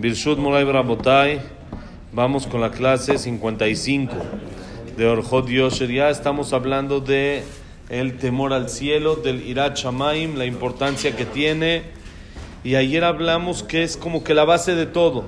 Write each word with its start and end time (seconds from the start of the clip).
Birshut 0.00 0.38
Moray 0.38 0.64
Brabotay, 0.64 1.42
vamos 2.10 2.46
con 2.46 2.62
la 2.62 2.70
clase 2.70 3.18
55 3.18 4.14
de 4.96 5.06
Orjot 5.06 5.46
Yosher. 5.46 5.92
Ya 5.92 6.08
estamos 6.08 6.54
hablando 6.54 7.00
de 7.00 7.44
el 7.90 8.16
temor 8.16 8.54
al 8.54 8.70
cielo, 8.70 9.16
del 9.16 9.46
Irat 9.46 9.76
Shamaim, 9.76 10.36
la 10.36 10.46
importancia 10.46 11.14
que 11.14 11.26
tiene. 11.26 11.82
Y 12.64 12.76
ayer 12.76 13.04
hablamos 13.04 13.62
que 13.62 13.82
es 13.82 13.98
como 13.98 14.24
que 14.24 14.32
la 14.32 14.46
base 14.46 14.74
de 14.74 14.86
todo, 14.86 15.24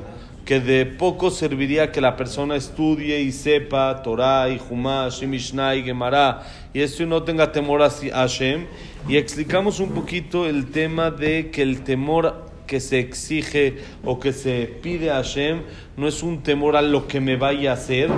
que 0.47 0.59
de 0.59 0.87
poco 0.87 1.31
serviría 1.31 1.93
que 1.93 2.01
la 2.01 2.17
persona 2.17 2.57
estudie 2.57 3.21
y 3.21 3.31
sepa 3.31 4.03
Torah 4.03 4.49
y 4.49 4.59
Humash 4.71 5.23
y 5.23 5.27
Mishnah 5.27 5.77
y 5.77 5.83
Gemara 5.83 6.45
y 6.73 6.81
esto 6.81 7.05
no 7.05 7.25
tenga 7.25 7.53
temor 7.53 7.83
a 7.83 7.91
Hashem. 7.91 8.65
Y 9.07 9.19
explicamos 9.19 9.81
un 9.81 9.91
poquito 9.91 10.47
el 10.47 10.71
tema 10.71 11.11
de 11.11 11.51
que 11.51 11.61
el 11.61 11.83
temor 11.83 12.52
que 12.67 12.81
se 12.81 12.99
exige 12.99 13.79
o 14.05 14.19
que 14.19 14.33
se 14.33 14.67
pide 14.83 15.11
a 15.11 15.17
Hashem 15.17 15.63
no 15.97 16.09
es 16.09 16.23
un 16.23 16.43
temor 16.43 16.77
a 16.77 16.83
lo 16.83 17.07
que 17.07 17.21
me 17.21 17.37
vaya 17.37 17.71
a 17.71 17.75
hacer, 17.75 18.11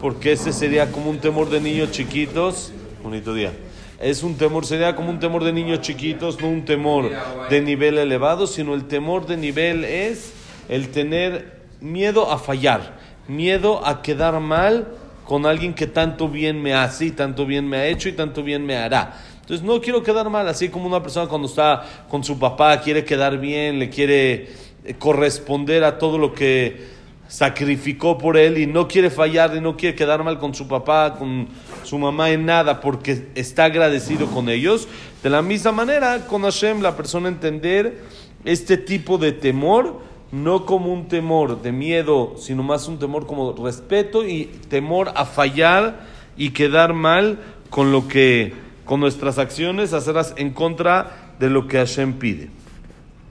porque 0.00 0.32
ese 0.32 0.52
sería 0.52 0.92
como 0.92 1.10
un 1.10 1.18
temor 1.18 1.50
de 1.50 1.60
niños 1.60 1.90
chiquitos. 1.90 2.72
Bonito 3.02 3.34
día. 3.34 3.52
Es 4.00 4.22
un 4.22 4.36
temor, 4.36 4.66
sería 4.66 4.96
como 4.96 5.10
un 5.10 5.20
temor 5.20 5.44
de 5.44 5.52
niños 5.52 5.80
chiquitos, 5.80 6.40
no 6.40 6.48
un 6.48 6.64
temor 6.64 7.10
de 7.48 7.60
nivel 7.60 7.96
elevado, 7.98 8.46
sino 8.46 8.74
el 8.74 8.84
temor 8.84 9.26
de 9.26 9.36
nivel 9.36 9.84
es 9.84 10.32
el 10.68 10.88
tener 10.88 11.60
miedo 11.80 12.30
a 12.30 12.38
fallar, 12.38 12.98
miedo 13.28 13.86
a 13.86 14.02
quedar 14.02 14.40
mal 14.40 14.88
con 15.24 15.46
alguien 15.46 15.74
que 15.74 15.86
tanto 15.86 16.28
bien 16.28 16.60
me 16.60 16.74
hace 16.74 17.06
y 17.06 17.10
tanto 17.10 17.46
bien 17.46 17.68
me 17.68 17.78
ha 17.78 17.86
hecho 17.86 18.08
y 18.08 18.12
tanto 18.12 18.42
bien 18.42 18.66
me 18.66 18.76
hará. 18.76 19.14
Entonces 19.44 19.66
no 19.66 19.78
quiero 19.82 20.02
quedar 20.02 20.30
mal, 20.30 20.48
así 20.48 20.70
como 20.70 20.86
una 20.86 21.02
persona 21.02 21.28
cuando 21.28 21.48
está 21.48 21.84
con 22.08 22.24
su 22.24 22.38
papá 22.38 22.80
quiere 22.80 23.04
quedar 23.04 23.36
bien, 23.38 23.78
le 23.78 23.90
quiere 23.90 24.48
eh, 24.84 24.94
corresponder 24.98 25.84
a 25.84 25.98
todo 25.98 26.16
lo 26.16 26.32
que 26.32 26.94
sacrificó 27.28 28.16
por 28.16 28.38
él 28.38 28.56
y 28.56 28.66
no 28.66 28.88
quiere 28.88 29.10
fallar 29.10 29.54
y 29.54 29.60
no 29.60 29.76
quiere 29.76 29.94
quedar 29.94 30.24
mal 30.24 30.38
con 30.38 30.54
su 30.54 30.66
papá, 30.66 31.16
con 31.18 31.48
su 31.82 31.98
mamá 31.98 32.30
en 32.30 32.46
nada 32.46 32.80
porque 32.80 33.28
está 33.34 33.64
agradecido 33.64 34.28
con 34.28 34.48
ellos. 34.48 34.88
De 35.22 35.28
la 35.28 35.42
misma 35.42 35.72
manera, 35.72 36.26
con 36.26 36.40
Hashem 36.40 36.80
la 36.80 36.96
persona 36.96 37.28
entender 37.28 38.02
este 38.46 38.78
tipo 38.78 39.18
de 39.18 39.32
temor, 39.32 40.00
no 40.32 40.64
como 40.64 40.90
un 40.90 41.06
temor 41.08 41.60
de 41.60 41.70
miedo, 41.70 42.34
sino 42.38 42.62
más 42.62 42.88
un 42.88 42.98
temor 42.98 43.26
como 43.26 43.52
respeto 43.52 44.26
y 44.26 44.46
temor 44.70 45.12
a 45.14 45.26
fallar 45.26 46.06
y 46.34 46.50
quedar 46.50 46.94
mal 46.94 47.40
con 47.68 47.92
lo 47.92 48.08
que 48.08 48.64
con 48.84 49.00
nuestras 49.00 49.38
acciones, 49.38 49.92
hacerlas 49.92 50.34
en 50.36 50.50
contra 50.50 51.34
de 51.38 51.50
lo 51.50 51.66
que 51.66 51.78
Hashem 51.78 52.14
pide. 52.14 52.50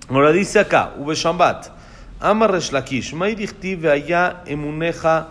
Ahora 0.09 0.31
dice 0.31 0.59
acá, 0.59 0.93
Ube 0.97 1.15
Shambat, 1.15 1.67
Amar 2.19 2.51
Resh 2.51 2.71
Lakish, 2.71 3.13
May 3.13 3.35
dichti 3.35 3.75
veaya 3.75 4.43
emuneja 4.45 5.27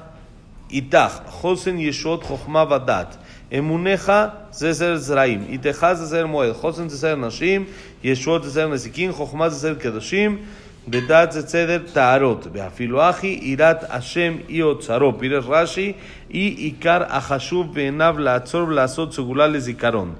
itach, 0.70 1.22
Chosen 1.40 1.78
Yeshot 1.78 2.24
Chochma 2.24 2.64
Vadat, 2.64 3.18
emuneja 3.50 4.48
zezer 4.52 4.96
zraim, 4.98 5.46
itecha 5.52 5.94
zezer 5.94 6.26
moed, 6.26 6.54
Chosen 6.60 6.88
zezer 6.88 7.16
nashim, 7.16 7.66
Yeshot 8.02 8.44
zezer 8.44 8.68
nesikin, 8.68 9.12
Chochma 9.12 9.50
zezer 9.50 9.76
kedoshim, 9.76 10.38
בדת 10.87 11.31
זה 11.31 11.43
צדר 11.43 11.79
טהרות, 11.93 12.47
ואפילו 12.53 13.09
אחי 13.09 13.39
יראת 13.41 13.77
השם 13.89 14.33
אי 14.49 14.61
אוצרו, 14.61 15.19
פירש 15.19 15.45
רש"י, 15.47 15.93
היא 16.29 16.57
עיקר 16.57 17.03
החשוב 17.09 17.73
בעיניו 17.73 18.15
לעצור 18.19 18.67
ולעשות 18.67 19.13
סגולה 19.13 19.47
לזיכרון. 19.47 20.13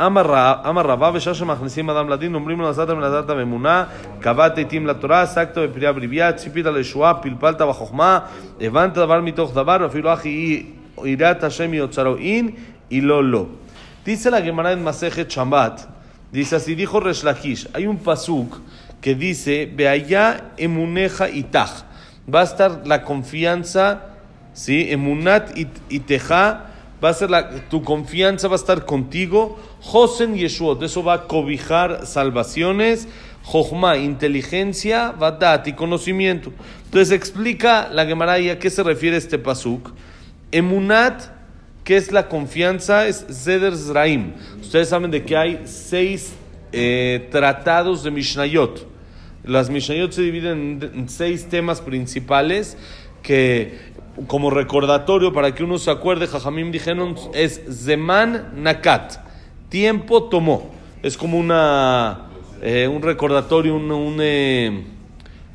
אמר 0.00 0.82
רבה, 0.86 1.10
בשעה 1.10 1.34
שמכניסים 1.34 1.90
אדם 1.90 2.08
לדין, 2.08 2.34
אומרים 2.34 2.60
לו 2.60 2.70
נסעת 2.70 2.88
ונתת 2.88 3.26
באמונה, 3.26 3.84
קבעת 4.20 4.58
עתים 4.58 4.86
לתורה, 4.86 5.22
עסקת 5.22 5.58
בפרי 5.58 5.86
הבריביה, 5.86 6.32
ציפית 6.32 6.66
לישועה, 6.66 7.14
פלפלת 7.14 7.62
בחוכמה, 7.62 8.18
הבנת 8.60 8.94
דבר 8.94 9.20
מתוך 9.20 9.54
דבר, 9.54 9.76
ואפילו 9.80 10.12
אחי 10.12 10.62
יראת 11.04 11.44
השם 11.44 11.72
אי 11.72 11.80
אוצרו 11.80 12.16
אין, 12.16 12.50
היא 12.90 13.02
לא 13.02 13.24
לא. 13.24 13.46
Dice 14.04 14.30
la 14.30 14.40
Gemara 14.40 14.72
en 14.72 14.82
Masejet 14.82 15.30
Shambat, 15.30 15.86
dice 16.32 16.56
así, 16.56 16.74
dijo 16.74 16.98
Resh 16.98 17.22
Lakish, 17.22 17.68
hay 17.72 17.86
un 17.86 17.98
pasuk 17.98 18.58
que 19.07 19.15
dice, 19.15 19.71
Beaya 19.73 20.51
emuneja 20.57 21.29
itach. 21.29 21.85
Va 22.27 22.41
a 22.41 22.43
estar 22.43 22.85
la 22.85 23.03
confianza, 23.03 24.01
¿sí? 24.51 24.87
Emunat 24.91 25.57
iteja, 25.87 26.65
va 27.01 27.07
a 27.07 27.13
ser 27.13 27.29
la, 27.29 27.69
tu 27.69 27.83
confianza 27.83 28.49
va 28.49 28.55
a 28.55 28.57
estar 28.57 28.83
contigo. 28.83 29.57
Josen 29.79 30.35
Yeshuot, 30.35 30.83
eso 30.83 31.05
va 31.05 31.13
a 31.13 31.23
cobijar 31.23 32.05
salvaciones. 32.05 33.07
Jochma, 33.43 33.95
inteligencia, 33.95 35.13
Vadat 35.13 35.69
y 35.69 35.71
conocimiento. 35.71 36.51
Entonces 36.83 37.11
explica 37.11 37.87
la 37.89 38.05
Gemara 38.05 38.33
a 38.33 38.59
qué 38.59 38.69
se 38.69 38.83
refiere 38.83 39.15
este 39.15 39.39
pasuk. 39.39 39.93
Emunat, 40.51 41.29
¿qué 41.85 41.95
es 41.95 42.11
la 42.11 42.27
confianza? 42.27 43.07
Es 43.07 43.25
Zeder 43.31 43.73
Zraim. 43.73 44.33
Ustedes 44.59 44.89
saben 44.89 45.11
de 45.11 45.23
que 45.23 45.37
hay 45.37 45.61
seis 45.63 46.33
eh, 46.73 47.29
tratados 47.31 48.03
de 48.03 48.11
Mishnayot. 48.11 48.96
Las 49.47 49.69
Mishnayot 49.69 50.11
se 50.11 50.21
dividen 50.21 50.79
en 50.93 51.09
seis 51.09 51.47
temas 51.49 51.81
principales 51.81 52.77
que, 53.21 53.77
como 54.27 54.49
recordatorio, 54.49 55.33
para 55.33 55.55
que 55.55 55.63
uno 55.63 55.77
se 55.77 55.89
acuerde, 55.89 56.27
Jajamim 56.27 56.71
dijeron, 56.71 57.15
es 57.33 57.61
Zeman 57.69 58.51
Nakat, 58.55 59.17
tiempo 59.69 60.23
tomó. 60.25 60.71
Es 61.03 61.17
como 61.17 61.37
una, 61.37 62.27
eh, 62.61 62.87
un 62.87 63.01
recordatorio, 63.01 63.75
un, 63.75 63.91
un 63.91 64.17
eh, 64.19 64.83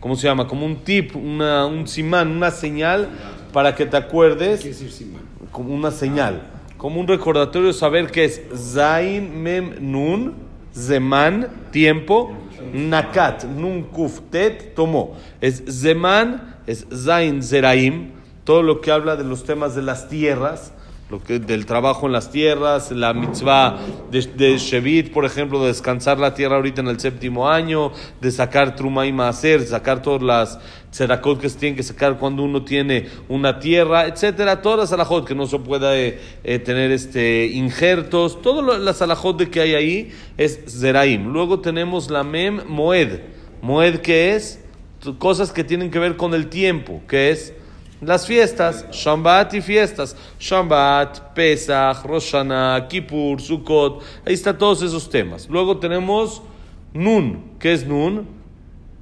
¿cómo 0.00 0.16
se 0.16 0.26
llama? 0.26 0.47
Como 0.47 0.66
un 0.66 0.76
tip, 0.76 1.14
una, 1.16 1.66
un 1.66 1.86
simán, 1.86 2.28
una 2.28 2.50
señal 2.50 3.08
para 3.52 3.75
que 3.75 3.86
te 3.86 3.97
acuerdes. 3.97 4.60
¿Qué 4.60 4.69
decir 4.69 4.91
simán? 4.91 5.22
Como 5.50 5.75
una 5.75 5.91
señal, 5.91 6.42
como 6.76 7.00
un 7.00 7.06
recordatorio, 7.06 7.72
saber 7.72 8.10
que 8.10 8.25
es 8.25 8.42
Zain 8.54 9.42
Mem 9.42 9.75
Nun, 9.81 10.34
Zeman, 10.75 11.49
tiempo, 11.71 12.33
Nakat, 12.72 13.44
Nun 13.44 13.84
Kuftet, 13.84 14.75
tomó. 14.75 15.16
Es 15.41 15.62
Zeman, 15.69 16.56
es 16.66 16.87
Zain 16.93 17.43
Zeraim, 17.43 18.12
todo 18.44 18.62
lo 18.62 18.81
que 18.81 18.91
habla 18.91 19.16
de 19.16 19.25
los 19.25 19.44
temas 19.44 19.75
de 19.75 19.82
las 19.82 20.09
tierras, 20.09 20.72
del 21.19 21.67
trabajo 21.67 22.06
en 22.06 22.12
las 22.12 22.31
tierras, 22.31 22.91
la 22.91 23.12
mitzvah 23.12 23.78
de, 24.11 24.59
Shevit, 24.59 25.12
por 25.12 25.25
ejemplo, 25.25 25.61
de 25.61 25.69
descansar 25.69 26.19
la 26.19 26.34
tierra 26.34 26.56
ahorita 26.56 26.81
en 26.81 26.89
el 26.89 27.00
séptimo 27.00 27.49
año, 27.49 27.93
de 28.21 28.31
sacar 28.31 28.77
Truma 28.77 29.06
y 29.06 29.12
Maaser, 29.12 29.61
de 29.61 29.67
sacar 29.67 30.03
todas 30.03 30.23
las 30.23 30.59
tzerakot 30.91 31.41
que 31.41 31.49
se 31.49 31.59
tienen 31.59 31.77
que 31.77 31.83
sacar 31.83 32.19
cuando 32.19 32.43
uno 32.43 32.65
tiene 32.65 33.09
una 33.28 33.59
tierra, 33.59 34.06
etcétera, 34.06 34.62
todas 34.62 34.78
las 34.78 34.93
alajot 34.93 35.27
que 35.27 35.34
no 35.34 35.47
se 35.47 35.59
puede 35.59 36.19
eh, 36.45 36.59
tener 36.59 36.91
este 36.91 37.47
injertos, 37.47 38.41
todas 38.43 38.79
las 38.81 39.03
alajot 39.03 39.39
de 39.39 39.50
que 39.50 39.61
hay 39.61 39.75
ahí 39.75 40.12
es 40.37 40.61
Zeraim. 40.69 41.33
Luego 41.33 41.61
tenemos 41.61 42.11
la 42.11 42.23
Mem 42.23 42.61
Moed. 42.69 43.21
Moed 43.62 44.00
que 44.00 44.34
es 44.34 44.61
cosas 45.19 45.53
que 45.53 45.65
tienen 45.65 45.91
que 45.91 45.99
ver 45.99 46.17
con 46.17 46.34
el 46.34 46.49
tiempo, 46.49 47.03
que 47.09 47.31
es 47.31 47.55
las 48.02 48.26
fiestas, 48.26 48.84
Shambat 48.90 49.54
y 49.54 49.62
fiestas. 49.62 50.16
Shambat, 50.38 51.34
Pesach, 51.34 52.04
Roshana, 52.04 52.86
Kippur, 52.88 53.40
Sukkot. 53.40 54.02
Ahí 54.26 54.34
están 54.34 54.58
todos 54.58 54.82
esos 54.82 55.08
temas. 55.08 55.48
Luego 55.48 55.78
tenemos 55.78 56.42
Nun. 56.92 57.52
¿Qué 57.58 57.72
es 57.72 57.86
Nun? 57.86 58.26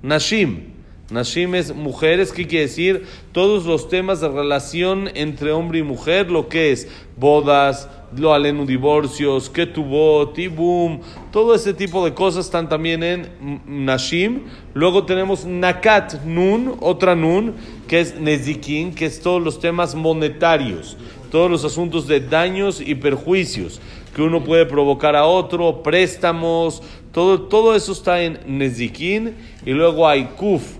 Nashim. 0.03 0.80
Nashim 1.11 1.57
es 1.57 1.75
mujeres, 1.75 2.33
¿qué 2.33 2.47
quiere 2.47 2.67
decir? 2.67 3.07
Todos 3.33 3.67
los 3.67 3.89
temas 3.89 4.21
de 4.21 4.29
relación 4.29 5.11
entre 5.15 5.51
hombre 5.51 5.81
y 5.81 5.83
mujer, 5.83 6.31
lo 6.31 6.49
que 6.49 6.71
es 6.71 6.89
bodas, 7.17 7.89
lo 8.17 8.33
alenu 8.33 8.65
divorcios, 8.65 9.51
tuvo 9.75 10.29
tibum, 10.31 11.01
todo 11.33 11.55
ese 11.55 11.75
tipo 11.75 12.05
de 12.05 12.15
cosas 12.15 12.47
están 12.47 12.69
también 12.69 13.03
en 13.03 13.29
Nashim. 13.67 14.43
Luego 14.75 15.05
tenemos 15.05 15.45
Nakat 15.45 16.25
Nun, 16.25 16.77
otra 16.81 17.15
Nun, 17.15 17.55
que 17.89 18.01
es 18.01 18.15
Nezikin, 18.15 18.95
que 18.95 19.07
es 19.07 19.21
todos 19.21 19.43
los 19.43 19.59
temas 19.59 19.95
monetarios, 19.95 20.97
todos 21.31 21.51
los 21.51 21.65
asuntos 21.65 22.07
de 22.07 22.21
daños 22.21 22.81
y 22.81 22.95
perjuicios 22.95 23.81
que 24.15 24.23
uno 24.23 24.43
puede 24.43 24.67
provocar 24.67 25.15
a 25.15 25.25
otro, 25.25 25.83
préstamos, 25.83 26.83
todo, 27.13 27.43
todo 27.43 27.75
eso 27.75 27.93
está 27.93 28.23
en 28.23 28.41
Nezikin. 28.47 29.35
Y 29.65 29.71
luego 29.71 30.09
hay 30.09 30.25
Kuf, 30.37 30.80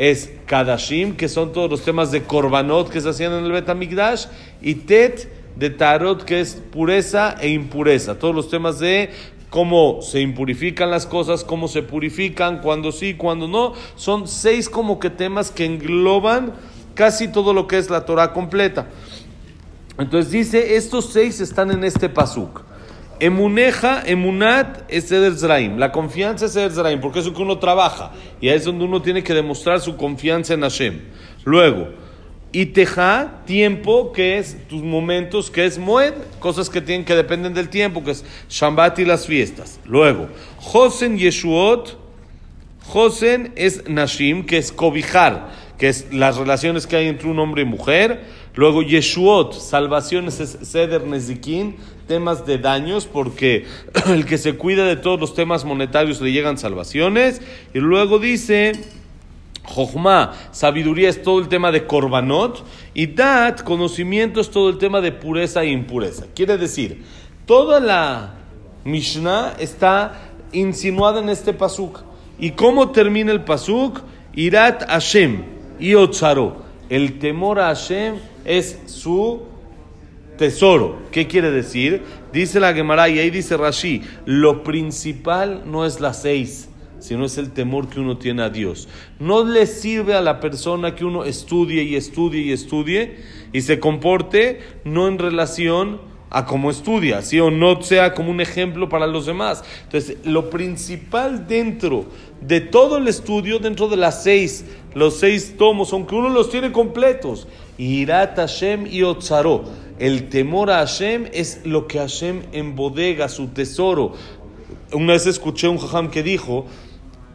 es 0.00 0.32
Kadashim, 0.46 1.14
que 1.14 1.28
son 1.28 1.52
todos 1.52 1.70
los 1.70 1.84
temas 1.84 2.10
de 2.10 2.22
Korbanot 2.22 2.88
que 2.88 3.02
se 3.02 3.10
hacían 3.10 3.34
en 3.34 3.44
el 3.44 3.52
Betamigdash, 3.52 4.28
y 4.62 4.76
Tet, 4.76 5.30
de 5.56 5.68
Tarot, 5.68 6.24
que 6.24 6.40
es 6.40 6.54
pureza 6.54 7.36
e 7.38 7.50
impureza. 7.50 8.18
Todos 8.18 8.34
los 8.34 8.48
temas 8.48 8.78
de 8.78 9.10
cómo 9.50 10.00
se 10.00 10.22
impurifican 10.22 10.90
las 10.90 11.04
cosas, 11.04 11.44
cómo 11.44 11.68
se 11.68 11.82
purifican, 11.82 12.62
cuando 12.62 12.92
sí, 12.92 13.12
cuando 13.12 13.46
no. 13.46 13.74
Son 13.96 14.26
seis 14.26 14.70
como 14.70 14.98
que 14.98 15.10
temas 15.10 15.50
que 15.50 15.66
engloban 15.66 16.54
casi 16.94 17.28
todo 17.28 17.52
lo 17.52 17.66
que 17.66 17.76
es 17.76 17.90
la 17.90 18.06
Torah 18.06 18.32
completa. 18.32 18.86
Entonces 19.98 20.32
dice, 20.32 20.76
estos 20.76 21.12
seis 21.12 21.42
están 21.42 21.70
en 21.72 21.84
este 21.84 22.08
pasuk. 22.08 22.62
Emuneja, 23.20 24.02
emunat 24.06 24.82
es 24.88 25.04
Seder 25.08 25.34
Zraim. 25.34 25.78
La 25.78 25.92
confianza 25.92 26.46
es 26.46 26.52
Seder 26.52 26.72
Zraim, 26.72 27.00
porque 27.00 27.20
es 27.20 27.26
lo 27.26 27.34
que 27.34 27.42
uno 27.42 27.58
trabaja. 27.58 28.12
Y 28.40 28.48
ahí 28.48 28.56
es 28.56 28.64
donde 28.64 28.84
uno 28.84 29.02
tiene 29.02 29.22
que 29.22 29.34
demostrar 29.34 29.80
su 29.80 29.96
confianza 29.96 30.54
en 30.54 30.62
Hashem. 30.62 31.00
Luego, 31.44 31.88
Iteja, 32.52 33.42
tiempo, 33.46 34.12
que 34.12 34.38
es 34.38 34.56
tus 34.66 34.82
momentos, 34.82 35.52
que 35.52 35.66
es 35.66 35.78
Moed, 35.78 36.14
cosas 36.40 36.68
que 36.68 36.80
tienen 36.80 37.04
que 37.04 37.14
dependen 37.14 37.54
del 37.54 37.68
tiempo, 37.68 38.02
que 38.02 38.10
es 38.10 38.24
Shambat 38.48 38.98
y 38.98 39.04
las 39.04 39.26
fiestas. 39.26 39.78
Luego, 39.84 40.28
Josen 40.58 41.16
Yeshuot, 41.16 41.96
Josen 42.88 43.52
es 43.54 43.88
Nashim, 43.88 44.46
que 44.46 44.58
es 44.58 44.72
cobijar, 44.72 45.50
que 45.78 45.88
es 45.88 46.12
las 46.12 46.38
relaciones 46.38 46.88
que 46.88 46.96
hay 46.96 47.06
entre 47.06 47.28
un 47.28 47.38
hombre 47.38 47.62
y 47.62 47.66
mujer. 47.66 48.24
Luego, 48.56 48.82
Yeshuot, 48.82 49.54
salvaciones 49.54 50.40
es 50.40 50.58
Seder 50.68 51.06
Nezikin, 51.06 51.76
temas 52.10 52.44
de 52.44 52.58
daños, 52.58 53.06
porque 53.06 53.66
el 54.08 54.26
que 54.26 54.36
se 54.36 54.56
cuida 54.56 54.84
de 54.84 54.96
todos 54.96 55.20
los 55.20 55.32
temas 55.32 55.64
monetarios 55.64 56.20
le 56.20 56.32
llegan 56.32 56.58
salvaciones. 56.58 57.40
Y 57.72 57.78
luego 57.78 58.18
dice. 58.18 58.72
Jochma, 59.62 60.32
sabiduría 60.50 61.08
es 61.08 61.22
todo 61.22 61.38
el 61.38 61.46
tema 61.46 61.70
de 61.70 61.86
korbanot. 61.86 62.64
Y 62.94 63.06
dat, 63.06 63.62
conocimiento 63.62 64.40
es 64.40 64.50
todo 64.50 64.68
el 64.70 64.78
tema 64.78 65.00
de 65.00 65.12
pureza 65.12 65.62
e 65.62 65.70
impureza. 65.70 66.26
Quiere 66.34 66.58
decir, 66.58 67.04
toda 67.46 67.78
la 67.78 68.34
Mishnah 68.84 69.54
está 69.60 70.32
insinuada 70.50 71.20
en 71.20 71.28
este 71.28 71.52
pasuk. 71.52 72.00
¿Y 72.40 72.52
cómo 72.52 72.90
termina 72.90 73.30
el 73.30 73.44
pasuk? 73.44 74.00
Irat 74.34 74.88
Hashem 74.88 75.44
y. 75.78 75.94
El 76.88 77.18
temor 77.20 77.60
a 77.60 77.66
Hashem 77.66 78.16
es 78.44 78.80
su 78.86 79.49
tesoro. 80.40 80.96
¿Qué 81.12 81.26
quiere 81.26 81.50
decir? 81.50 82.02
Dice 82.32 82.60
la 82.60 82.72
Gemara 82.72 83.10
y 83.10 83.18
ahí 83.18 83.28
dice 83.28 83.58
Rashi, 83.58 84.00
lo 84.24 84.62
principal 84.62 85.64
no 85.66 85.84
es 85.84 86.00
las 86.00 86.22
seis 86.22 86.66
sino 86.98 87.24
es 87.24 87.38
el 87.38 87.50
temor 87.52 87.88
que 87.88 87.98
uno 87.98 88.18
tiene 88.18 88.42
a 88.42 88.50
Dios. 88.50 88.86
No 89.18 89.42
le 89.42 89.64
sirve 89.66 90.12
a 90.12 90.20
la 90.20 90.38
persona 90.38 90.94
que 90.94 91.06
uno 91.06 91.24
estudie 91.24 91.82
y 91.82 91.96
estudie 91.96 92.42
y 92.42 92.52
estudie 92.52 93.16
y 93.54 93.62
se 93.62 93.80
comporte 93.80 94.60
no 94.84 95.08
en 95.08 95.18
relación 95.18 95.98
a 96.30 96.46
cómo 96.46 96.70
estudia, 96.70 97.22
¿sí? 97.22 97.40
o 97.40 97.50
no 97.50 97.82
sea 97.82 98.14
como 98.14 98.30
un 98.30 98.40
ejemplo 98.40 98.88
para 98.88 99.06
los 99.08 99.26
demás. 99.26 99.64
Entonces, 99.82 100.18
lo 100.24 100.48
principal 100.48 101.48
dentro 101.48 102.06
de 102.40 102.60
todo 102.60 102.98
el 102.98 103.08
estudio, 103.08 103.58
dentro 103.58 103.88
de 103.88 103.96
las 103.96 104.22
seis, 104.22 104.64
los 104.94 105.18
seis 105.18 105.56
tomos, 105.58 105.92
aunque 105.92 106.14
uno 106.14 106.28
los 106.28 106.48
tiene 106.48 106.70
completos, 106.70 107.48
Irat 107.78 108.36
Hashem 108.36 108.86
y 108.86 109.02
Otzaro. 109.02 109.64
El 109.98 110.28
temor 110.28 110.70
a 110.70 110.78
Hashem 110.78 111.28
es 111.32 111.60
lo 111.64 111.86
que 111.86 111.98
Hashem 111.98 112.44
embodega, 112.52 113.28
su 113.28 113.48
tesoro. 113.48 114.12
Una 114.92 115.12
vez 115.14 115.26
escuché 115.26 115.68
un 115.68 115.78
jajam 115.78 116.10
que 116.10 116.22
dijo, 116.22 116.64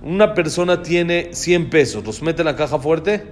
una 0.02 0.34
persona 0.34 0.82
tiene 0.82 1.30
100 1.34 1.70
pesos, 1.70 2.06
¿los 2.06 2.22
mete 2.22 2.42
en 2.42 2.48
la 2.48 2.56
caja 2.56 2.80
fuerte? 2.80 3.24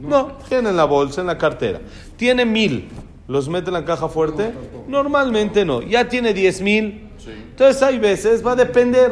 No, 0.00 0.38
tiene 0.48 0.70
en 0.70 0.76
la 0.76 0.84
bolsa, 0.84 1.20
en 1.20 1.28
la 1.28 1.38
cartera. 1.38 1.80
Tiene 2.16 2.44
mil, 2.44 2.88
¿los 3.32 3.48
mete 3.48 3.68
en 3.68 3.74
la 3.74 3.84
caja 3.84 4.08
fuerte? 4.08 4.52
Normalmente 4.86 5.64
no. 5.64 5.82
Ya 5.82 6.08
tiene 6.08 6.34
10 6.34 6.60
mil. 6.60 7.08
Entonces 7.26 7.82
hay 7.82 7.98
veces, 7.98 8.46
va 8.46 8.52
a 8.52 8.56
depender. 8.56 9.10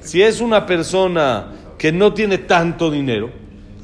Si 0.00 0.22
es 0.22 0.40
una 0.40 0.64
persona 0.66 1.52
que 1.76 1.92
no 1.92 2.14
tiene 2.14 2.38
tanto 2.38 2.90
dinero, 2.90 3.30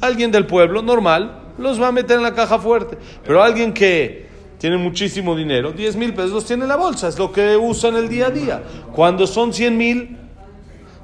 alguien 0.01 0.31
del 0.31 0.47
pueblo, 0.47 0.83
normal, 0.83 1.53
los 1.59 1.81
va 1.81 1.89
a 1.89 1.93
meter 1.93 2.17
en 2.17 2.23
la 2.23 2.35
caja 2.35 2.59
fuerte. 2.59 2.97
Pero 3.25 3.43
alguien 3.43 3.73
que 3.73 4.27
tiene 4.59 4.79
muchísimo 4.79 5.37
dinero, 5.37 5.73
10 5.73 5.97
mil 5.97 6.15
pesos 6.15 6.33
los 6.33 6.47
tiene 6.47 6.63
en 6.63 6.69
la 6.71 6.77
bolsa, 6.77 7.09
es 7.09 7.19
lo 7.19 7.31
que 7.31 7.57
usa 7.57 7.91
en 7.91 7.97
el 7.97 8.09
día 8.09 8.29
a 8.29 8.31
día. 8.31 8.63
Cuando 8.93 9.27
son 9.27 9.53
100 9.53 9.77
mil, 9.77 10.17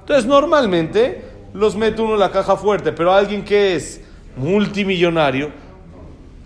entonces, 0.01 0.27
normalmente 0.27 1.23
los 1.55 1.77
mete 1.77 2.03
uno 2.03 2.15
en 2.15 2.21
la 2.21 2.31
caja 2.31 2.57
fuerte, 2.57 2.93
pero 2.93 3.13
alguien 3.13 3.45
que 3.45 3.77
es 3.77 4.01
multimillonario 4.37 5.51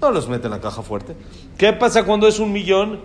no 0.00 0.10
los 0.10 0.28
mete 0.28 0.46
en 0.46 0.52
la 0.52 0.60
caja 0.60 0.82
fuerte. 0.82 1.14
¿Qué 1.56 1.72
pasa 1.72 2.04
cuando 2.04 2.28
es 2.28 2.38
un 2.38 2.52
millón? 2.52 3.00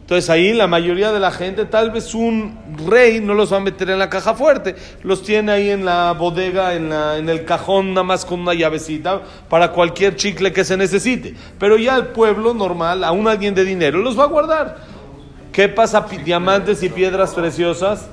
Entonces 0.00 0.30
ahí 0.30 0.52
la 0.52 0.68
mayoría 0.68 1.10
de 1.10 1.18
la 1.18 1.32
gente, 1.32 1.64
tal 1.64 1.90
vez 1.90 2.14
un 2.14 2.56
rey 2.86 3.20
no 3.20 3.34
los 3.34 3.52
va 3.52 3.56
a 3.56 3.60
meter 3.60 3.90
en 3.90 3.98
la 3.98 4.08
caja 4.08 4.34
fuerte, 4.34 4.76
los 5.02 5.22
tiene 5.24 5.50
ahí 5.50 5.70
en 5.70 5.84
la 5.84 6.12
bodega, 6.12 6.74
en, 6.74 6.90
la, 6.90 7.18
en 7.18 7.28
el 7.28 7.44
cajón, 7.44 7.92
nada 7.92 8.04
más 8.04 8.24
con 8.24 8.40
una 8.40 8.54
llavecita 8.54 9.22
para 9.48 9.72
cualquier 9.72 10.14
chicle 10.14 10.52
que 10.52 10.64
se 10.64 10.76
necesite. 10.76 11.34
Pero 11.58 11.76
ya 11.76 11.96
el 11.96 12.06
pueblo 12.08 12.54
normal, 12.54 13.02
aún 13.02 13.26
alguien 13.26 13.54
de 13.54 13.64
dinero, 13.64 13.98
los 13.98 14.16
va 14.16 14.24
a 14.24 14.28
guardar. 14.28 14.76
¿Qué 15.52 15.68
pasa? 15.68 16.06
Diamantes 16.24 16.82
y 16.84 16.88
piedras 16.88 17.34
preciosas 17.34 18.08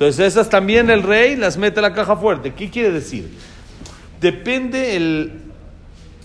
entonces 0.00 0.28
esas 0.28 0.48
también 0.48 0.88
el 0.88 1.02
rey 1.02 1.36
las 1.36 1.58
mete 1.58 1.78
a 1.78 1.82
la 1.82 1.92
caja 1.92 2.16
fuerte. 2.16 2.54
¿Qué 2.54 2.70
quiere 2.70 2.90
decir? 2.90 3.36
Depende 4.18 4.96
el, 4.96 5.49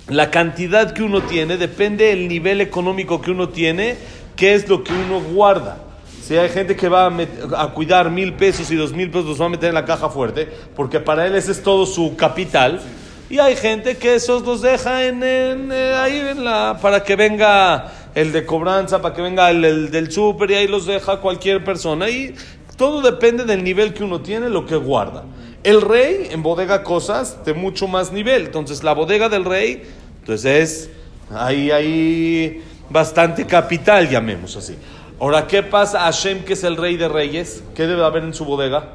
la 0.07 0.29
cantidad 0.29 0.91
que 0.91 1.03
uno 1.03 1.21
tiene, 1.23 1.57
depende 1.57 2.11
el 2.11 2.27
nivel 2.27 2.61
económico 2.61 3.21
que 3.21 3.31
uno 3.31 3.49
tiene, 3.49 3.97
qué 4.35 4.53
es 4.53 4.67
lo 4.69 4.83
que 4.83 4.93
uno 4.93 5.21
guarda. 5.21 5.77
Si 6.21 6.35
hay 6.37 6.49
gente 6.49 6.75
que 6.75 6.89
va 6.89 7.11
a, 7.55 7.67
cuidar 7.71 8.09
mil 8.09 8.33
pesos 8.33 8.69
y 8.71 8.75
dos 8.75 8.93
mil 8.93 9.09
pesos, 9.09 9.27
los 9.27 9.41
va 9.41 9.45
a 9.45 9.49
meter 9.49 9.69
en 9.69 9.75
la 9.75 9.85
caja 9.85 10.09
fuerte, 10.09 10.47
porque 10.75 10.99
para 10.99 11.25
él 11.25 11.35
ese 11.35 11.51
es 11.51 11.61
todo 11.61 11.85
su 11.85 12.15
capital. 12.15 12.81
Y 13.29 13.39
hay 13.39 13.55
gente 13.55 13.97
que 13.97 14.15
esos 14.15 14.43
los 14.43 14.61
deja 14.61 15.05
en, 15.05 15.21
eh, 15.23 15.93
ahí 15.95 16.17
en 16.17 16.43
la, 16.43 16.77
para 16.79 17.03
que 17.03 17.15
venga 17.15 17.91
el 18.13 18.31
de 18.31 18.45
cobranza, 18.45 19.01
para 19.01 19.15
que 19.15 19.21
venga 19.21 19.49
el, 19.49 19.65
el 19.65 19.91
del 19.91 20.11
súper 20.11 20.51
y 20.51 20.55
ahí 20.55 20.67
los 20.67 20.85
deja 20.85 21.19
cualquier 21.21 21.63
persona. 21.63 22.09
Y 22.09 22.35
todo 22.77 23.01
depende 23.01 23.45
del 23.45 23.63
nivel 23.63 23.93
que 23.93 24.03
uno 24.03 24.21
tiene, 24.21 24.49
lo 24.49 24.65
que 24.65 24.75
guarda. 24.75 25.23
El 25.65 25.81
rey 25.81 26.27
embodega 26.31 26.83
cosas 26.83 27.43
de 27.43 27.55
mucho 27.55 27.87
más 27.87 28.11
nivel. 28.11 28.45
Entonces, 28.45 28.83
la 28.83 28.93
bodega 28.93 29.29
del 29.29 29.43
rey, 29.43 29.83
entonces 30.19 30.45
es 30.45 30.89
ahí 31.31 31.71
hay 31.71 32.63
bastante 32.89 33.45
capital, 33.47 34.07
llamemos 34.07 34.55
así. 34.55 34.75
Ahora, 35.19 35.47
¿qué 35.47 35.63
pasa 35.63 36.01
a 36.01 36.03
Hashem, 36.11 36.43
que 36.43 36.53
es 36.53 36.63
el 36.63 36.77
rey 36.77 36.97
de 36.97 37.07
reyes? 37.07 37.63
¿Qué 37.73 37.87
debe 37.87 38.05
haber 38.05 38.23
en 38.23 38.33
su 38.35 38.45
bodega? 38.45 38.89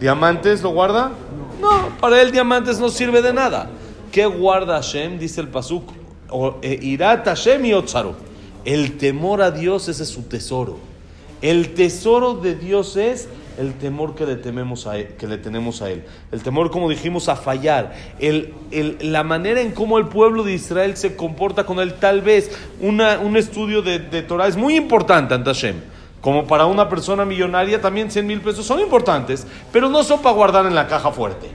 ¿Diamantes 0.00 0.62
lo 0.62 0.70
guarda? 0.70 1.12
No, 1.60 1.90
para 2.00 2.22
él 2.22 2.32
diamantes 2.32 2.80
no 2.80 2.88
sirve 2.88 3.20
de 3.20 3.32
nada. 3.32 3.68
¿Qué 4.10 4.26
guarda 4.26 4.76
Hashem? 4.76 5.18
Dice 5.18 5.40
el 5.40 5.48
Pasuk. 5.48 5.92
Eh, 6.62 6.78
Irat 6.80 7.26
Hashem 7.26 7.64
y 7.66 7.74
Otzaro. 7.74 8.14
El 8.64 8.96
temor 8.96 9.42
a 9.42 9.50
Dios 9.50 9.88
ese 9.88 10.02
es 10.04 10.08
su 10.08 10.22
tesoro. 10.22 10.78
El 11.42 11.74
tesoro 11.74 12.34
de 12.34 12.54
Dios 12.54 12.96
es 12.96 13.28
el 13.58 13.74
temor 13.74 14.14
que 14.14 14.26
le, 14.26 14.36
tememos 14.36 14.86
a 14.86 14.96
que 14.96 15.26
le 15.26 15.38
tenemos 15.38 15.82
a 15.82 15.90
Él. 15.90 16.04
El 16.30 16.42
temor, 16.42 16.70
como 16.70 16.88
dijimos, 16.88 17.28
a 17.28 17.36
fallar. 17.36 17.94
El, 18.18 18.54
la 19.00 19.22
manera 19.24 19.60
en 19.60 19.72
cómo 19.72 19.98
el 19.98 20.06
pueblo 20.06 20.42
de 20.42 20.52
Israel 20.52 20.96
se 20.96 21.16
comporta 21.16 21.64
con 21.64 21.80
Él. 21.80 21.94
Tal 21.94 22.20
vez 22.20 22.50
una, 22.80 23.18
un 23.18 23.36
estudio 23.36 23.82
de, 23.82 23.98
de 23.98 24.22
Torah 24.22 24.46
es 24.46 24.56
muy 24.56 24.76
importante 24.76 25.34
ante 25.34 25.50
Hashem. 25.50 25.76
Como 26.20 26.46
para 26.46 26.66
una 26.66 26.88
persona 26.88 27.24
millonaria 27.24 27.80
también 27.80 28.10
100 28.10 28.26
mil 28.26 28.40
pesos 28.40 28.64
son 28.64 28.78
importantes, 28.78 29.46
pero 29.72 29.88
no 29.88 30.04
son 30.04 30.22
para 30.22 30.36
guardar 30.36 30.66
en 30.66 30.74
la 30.74 30.86
caja 30.86 31.10
fuerte. 31.10 31.48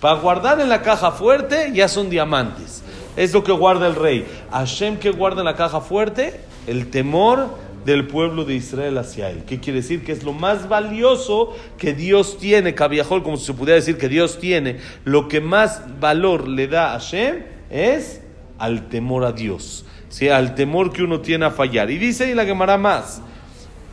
Para 0.00 0.20
guardar 0.20 0.60
en 0.60 0.68
la 0.68 0.82
caja 0.82 1.10
fuerte 1.10 1.72
ya 1.74 1.88
son 1.88 2.08
diamantes. 2.08 2.82
Es 3.16 3.32
lo 3.32 3.42
que 3.42 3.52
guarda 3.52 3.88
el 3.88 3.96
rey. 3.96 4.26
Hashem 4.52 4.98
que 4.98 5.10
guarda 5.10 5.40
en 5.40 5.46
la 5.46 5.56
caja 5.56 5.80
fuerte, 5.80 6.40
el 6.66 6.90
temor 6.90 7.65
del 7.86 8.08
pueblo 8.08 8.44
de 8.44 8.56
Israel 8.56 8.98
hacia 8.98 9.30
él. 9.30 9.44
¿Qué 9.46 9.60
quiere 9.60 9.80
decir? 9.80 10.04
Que 10.04 10.10
es 10.10 10.24
lo 10.24 10.32
más 10.32 10.68
valioso 10.68 11.56
que 11.78 11.94
Dios 11.94 12.36
tiene, 12.36 12.74
Cabiajol, 12.74 13.22
como 13.22 13.36
se 13.36 13.54
pudiera 13.54 13.76
decir 13.76 13.96
que 13.96 14.08
Dios 14.08 14.40
tiene. 14.40 14.78
Lo 15.04 15.28
que 15.28 15.40
más 15.40 15.82
valor 16.00 16.48
le 16.48 16.66
da 16.66 16.88
a 16.88 16.98
Hashem 16.98 17.44
es 17.70 18.20
al 18.58 18.88
temor 18.88 19.24
a 19.24 19.30
Dios, 19.30 19.84
¿sí? 20.08 20.28
al 20.28 20.56
temor 20.56 20.92
que 20.92 21.04
uno 21.04 21.20
tiene 21.20 21.44
a 21.46 21.52
fallar. 21.52 21.88
Y 21.92 21.96
dice 21.96 22.28
y 22.28 22.34
la 22.34 22.44
quemará 22.44 22.76
más. 22.76 23.22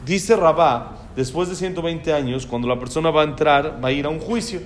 Dice 0.03 0.35
Rabá, 0.35 1.09
después 1.15 1.47
de 1.49 1.55
120 1.55 2.11
años, 2.13 2.47
cuando 2.47 2.67
la 2.67 2.79
persona 2.79 3.11
va 3.11 3.21
a 3.21 3.25
entrar, 3.25 3.79
va 3.81 3.89
a 3.89 3.91
ir 3.91 4.07
a 4.07 4.09
un 4.09 4.19
juicio. 4.19 4.59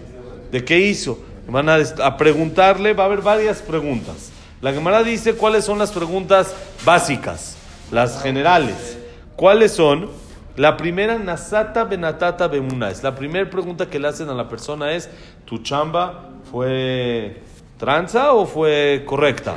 ¿De 0.54 0.64
qué 0.64 0.80
hizo? 0.80 1.20
Van 1.50 1.68
a, 1.68 1.76
a 1.76 2.16
preguntarle, 2.16 2.94
va 2.94 3.04
a 3.04 3.08
haber 3.08 3.22
varias 3.22 3.62
preguntas. 3.62 4.32
La 4.62 4.72
Gemara 4.72 5.04
dice 5.04 5.34
cuáles 5.34 5.66
son 5.66 5.80
las 5.80 5.92
preguntas 5.92 6.56
básicas, 6.86 7.58
las 7.92 8.24
generales. 8.24 8.97
¿Cuáles 9.38 9.74
son? 9.74 10.10
La 10.56 10.78
primera, 10.78 11.20
Nasata 11.20 11.84
Benatata 11.84 12.48
Bemuna. 12.48 12.90
Es 12.90 13.04
la 13.04 13.14
primera 13.14 13.48
pregunta 13.48 13.88
que 13.88 14.00
le 14.00 14.08
hacen 14.08 14.30
a 14.30 14.34
la 14.34 14.50
persona 14.50 14.94
es, 14.94 15.12
¿tu 15.46 15.60
chamba 15.60 16.32
fue 16.52 17.40
tranza 17.78 18.34
o 18.34 18.48
fue 18.48 19.04
correcta? 19.06 19.56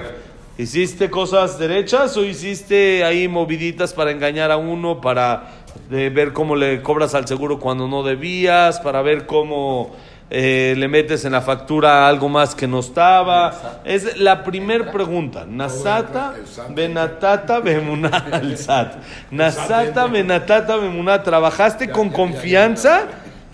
¿Hiciste 0.58 1.08
cosas 1.08 1.58
derechas 1.58 2.14
o 2.18 2.26
hiciste 2.26 3.04
ahí 3.04 3.26
moviditas 3.26 3.94
para 3.94 4.10
engañar 4.10 4.50
a 4.50 4.58
uno, 4.58 5.00
para 5.00 5.64
ver 5.88 6.34
cómo 6.34 6.56
le 6.56 6.82
cobras 6.82 7.14
al 7.14 7.26
seguro 7.26 7.58
cuando 7.58 7.88
no 7.88 8.02
debías, 8.02 8.80
para 8.80 9.00
ver 9.00 9.24
cómo 9.24 9.96
eh, 10.32 10.74
le 10.76 10.86
metes 10.86 11.24
en 11.24 11.32
la 11.32 11.40
factura 11.40 12.06
algo 12.06 12.28
más 12.28 12.54
que 12.54 12.68
no 12.68 12.78
estaba. 12.78 13.80
Es 13.84 14.16
la 14.16 14.44
primera 14.44 14.92
pregunta. 14.92 15.44
Nasata, 15.44 16.34
benatata, 16.68 17.58
bemuná, 17.58 18.26
al 18.30 18.56
sat. 18.56 18.94
Nasata, 19.32 20.06
benatata, 20.06 20.76
bemuná. 20.76 21.22
¿Trabajaste 21.24 21.90
con 21.90 22.10
confianza? 22.10 23.08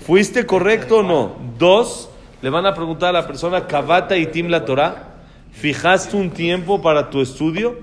¿Fuiste 0.07 0.45
correcto 0.45 0.99
o 0.99 1.03
no? 1.03 1.37
Dos, 1.59 2.11
le 2.43 2.51
van 2.51 2.67
a 2.67 2.75
preguntar 2.75 3.09
a 3.09 3.21
la 3.21 3.27
persona, 3.27 3.67
Kavata 3.67 4.17
y 4.19 4.27
Tim 4.27 4.49
la 4.49 4.65
Torah, 4.67 5.15
¿fijaste 5.53 6.15
un 6.15 6.31
tiempo 6.31 6.83
para 6.83 7.09
tu 7.09 7.23
estudio? 7.23 7.77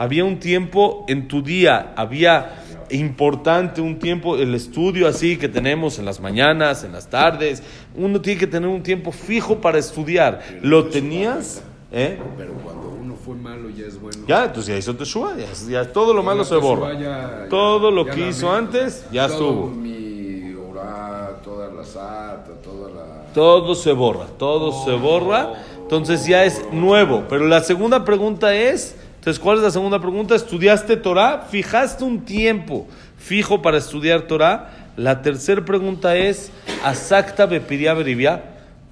Había 0.00 0.24
un 0.24 0.40
tiempo 0.40 1.04
en 1.08 1.28
tu 1.28 1.42
día, 1.42 1.92
había 1.94 2.62
importante 2.88 3.82
un 3.82 3.98
tiempo, 3.98 4.36
el 4.36 4.54
estudio 4.54 5.06
así 5.06 5.36
que 5.36 5.46
tenemos 5.46 5.98
en 5.98 6.06
las 6.06 6.20
mañanas, 6.20 6.84
en 6.84 6.92
las 6.92 7.10
tardes. 7.10 7.62
Uno 7.94 8.18
tiene 8.22 8.40
que 8.40 8.46
tener 8.46 8.66
un 8.66 8.82
tiempo 8.82 9.12
fijo 9.12 9.60
para 9.60 9.76
estudiar. 9.76 10.40
¿Lo 10.62 10.86
tenías? 10.86 11.62
¿Eh? 11.92 12.18
Pero 12.38 12.54
cuando 12.64 12.96
uno 12.98 13.14
fue 13.14 13.34
malo 13.34 13.68
ya 13.68 13.84
es 13.84 14.00
bueno. 14.00 14.24
Ya, 14.26 14.46
entonces 14.46 14.68
ya 14.68 14.78
hizo 14.78 14.96
Teshua, 14.96 15.36
ya, 15.36 15.44
ya, 15.68 15.92
todo 15.92 16.14
lo 16.14 16.22
malo 16.22 16.44
se 16.44 16.56
borra. 16.56 16.98
Ya, 16.98 17.46
todo 17.50 17.90
lo 17.90 18.06
que 18.06 18.26
hizo 18.26 18.50
antes 18.50 19.04
ya 19.12 19.26
estuvo. 19.26 19.66
Mi 19.66 20.54
orá, 20.54 21.42
toda 21.44 21.70
la 21.70 21.84
sata, 21.84 22.52
toda 22.64 22.88
la... 22.88 23.32
Todo 23.34 23.74
se 23.74 23.92
borra, 23.92 24.24
todo 24.38 24.82
se 24.82 24.92
borra. 24.92 25.52
Entonces 25.82 26.24
ya 26.24 26.46
es 26.46 26.64
nuevo. 26.72 27.24
Pero 27.28 27.46
la 27.46 27.60
segunda 27.60 28.02
pregunta 28.02 28.54
es... 28.54 28.96
Entonces, 29.20 29.38
¿cuál 29.38 29.58
es 29.58 29.62
la 29.62 29.70
segunda 29.70 30.00
pregunta? 30.00 30.34
¿Estudiaste 30.34 30.96
Torah? 30.96 31.46
¿Fijaste 31.50 32.04
un 32.04 32.24
tiempo 32.24 32.88
fijo 33.18 33.60
para 33.60 33.76
estudiar 33.76 34.22
Torah? 34.22 34.70
La 34.96 35.20
tercera 35.20 35.62
pregunta 35.62 36.16
es, 36.16 36.50
¿Asakta 36.82 37.44
bepiria 37.44 37.92
beribia? 37.92 38.42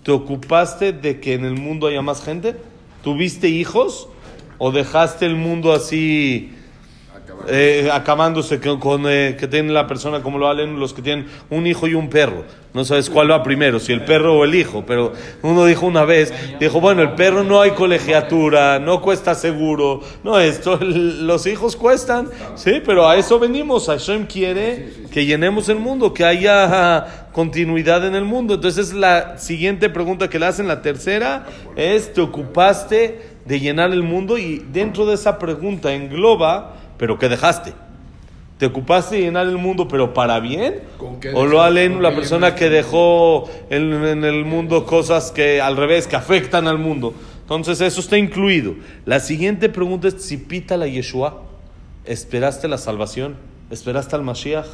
¿Te 0.03 0.13
ocupaste 0.13 0.93
de 0.93 1.19
que 1.19 1.33
en 1.33 1.47
el 1.47 1.55
mundo 1.55 1.87
haya 1.87 2.03
más 2.03 2.23
gente? 2.23 2.57
¿Tuviste 3.03 3.49
hijos? 3.49 4.11
¿O 4.59 4.71
dejaste 4.71 5.25
el 5.25 5.37
mundo 5.37 5.73
así 5.73 6.53
eh, 7.49 7.89
acabándose 7.93 8.61
con, 8.61 9.05
eh, 9.07 9.37
que 9.39 9.47
tiene 9.47 9.73
la 9.73 9.87
persona 9.87 10.23
como 10.23 10.39
lo 10.39 10.49
hacen 10.49 10.79
los 10.79 10.93
que 10.93 11.03
tienen 11.03 11.27
un 11.51 11.67
hijo 11.67 11.87
y 11.87 11.95
un 11.95 12.09
perro. 12.09 12.45
No 12.75 12.85
sabes 12.85 13.09
cuál 13.09 13.31
va 13.31 13.43
primero, 13.43 13.81
si 13.81 13.93
el 13.93 14.05
perro 14.05 14.39
o 14.39 14.45
el 14.45 14.55
hijo, 14.55 14.85
pero 14.87 15.13
uno 15.43 15.65
dijo 15.65 15.87
una 15.87 16.05
vez, 16.05 16.33
dijo, 16.61 16.81
bueno, 16.81 17.01
el 17.01 17.13
perro 17.13 17.43
no 17.43 17.63
hay 17.63 17.71
colegiatura, 17.71 18.79
no 18.79 19.01
cuesta 19.01 19.35
seguro, 19.35 20.03
no, 20.23 20.39
esto, 20.39 20.79
los 20.83 21.47
hijos 21.47 21.77
cuestan, 21.77 22.29
sí, 22.57 22.83
pero 22.85 23.09
a 23.09 23.17
eso 23.17 23.39
venimos, 23.39 23.87
Hashem 23.87 24.27
quiere 24.27 24.91
que 25.11 25.25
llenemos 25.25 25.71
el 25.71 25.79
mundo, 25.79 26.13
que 26.13 26.25
haya 26.25 27.29
continuidad 27.33 28.07
en 28.07 28.15
el 28.15 28.25
mundo. 28.25 28.55
Entonces 28.55 28.93
la 28.93 29.39
siguiente 29.39 29.89
pregunta 29.89 30.29
que 30.29 30.39
le 30.39 30.47
hacen, 30.47 30.69
la 30.69 30.83
tercera, 30.83 31.47
es, 31.77 32.13
¿te 32.13 32.21
ocupaste 32.21 33.21
de 33.45 33.61
llenar 33.61 33.93
el 33.93 34.03
mundo? 34.03 34.37
Y 34.37 34.59
dentro 34.73 35.07
de 35.07 35.15
esa 35.15 35.39
pregunta 35.39 35.95
engloba 35.95 36.75
pero 36.99 37.19
¿qué 37.19 37.29
dejaste? 37.29 37.73
¿Te 38.59 38.67
ocupaste 38.67 39.17
de 39.17 39.23
llenar 39.23 39.47
el 39.47 39.57
mundo, 39.57 39.87
pero 39.87 40.13
para 40.13 40.41
bien? 40.41 40.81
¿O 41.33 41.47
lo 41.47 41.63
alen 41.63 42.03
la 42.03 42.13
persona 42.15 42.57
que 42.57 42.69
dejó 42.69 43.49
en, 43.71 44.25
el 44.25 44.45
mundo 44.45 44.85
cosas 44.85 45.31
que 45.31 45.61
al 45.61 45.77
revés, 45.77 46.09
que 46.09 46.17
afectan 46.17 46.67
al 46.67 46.79
mundo? 46.79 47.15
Entonces 47.43 47.81
eso 47.81 48.01
está 48.01 48.19
incluido. 48.19 48.75
La 49.07 49.21
siguiente 49.21 49.69
pregunta 49.69 50.09
es, 50.09 50.23
si 50.25 50.39
pita 50.39 50.77
la 50.77 50.89
Yeshua, 50.89 51.45
¿esperaste 52.05 52.67
la 52.67 52.79
salvación? 52.79 53.37
¿Esperaste 53.71 54.17
al 54.17 54.25
Mashiach? 54.25 54.67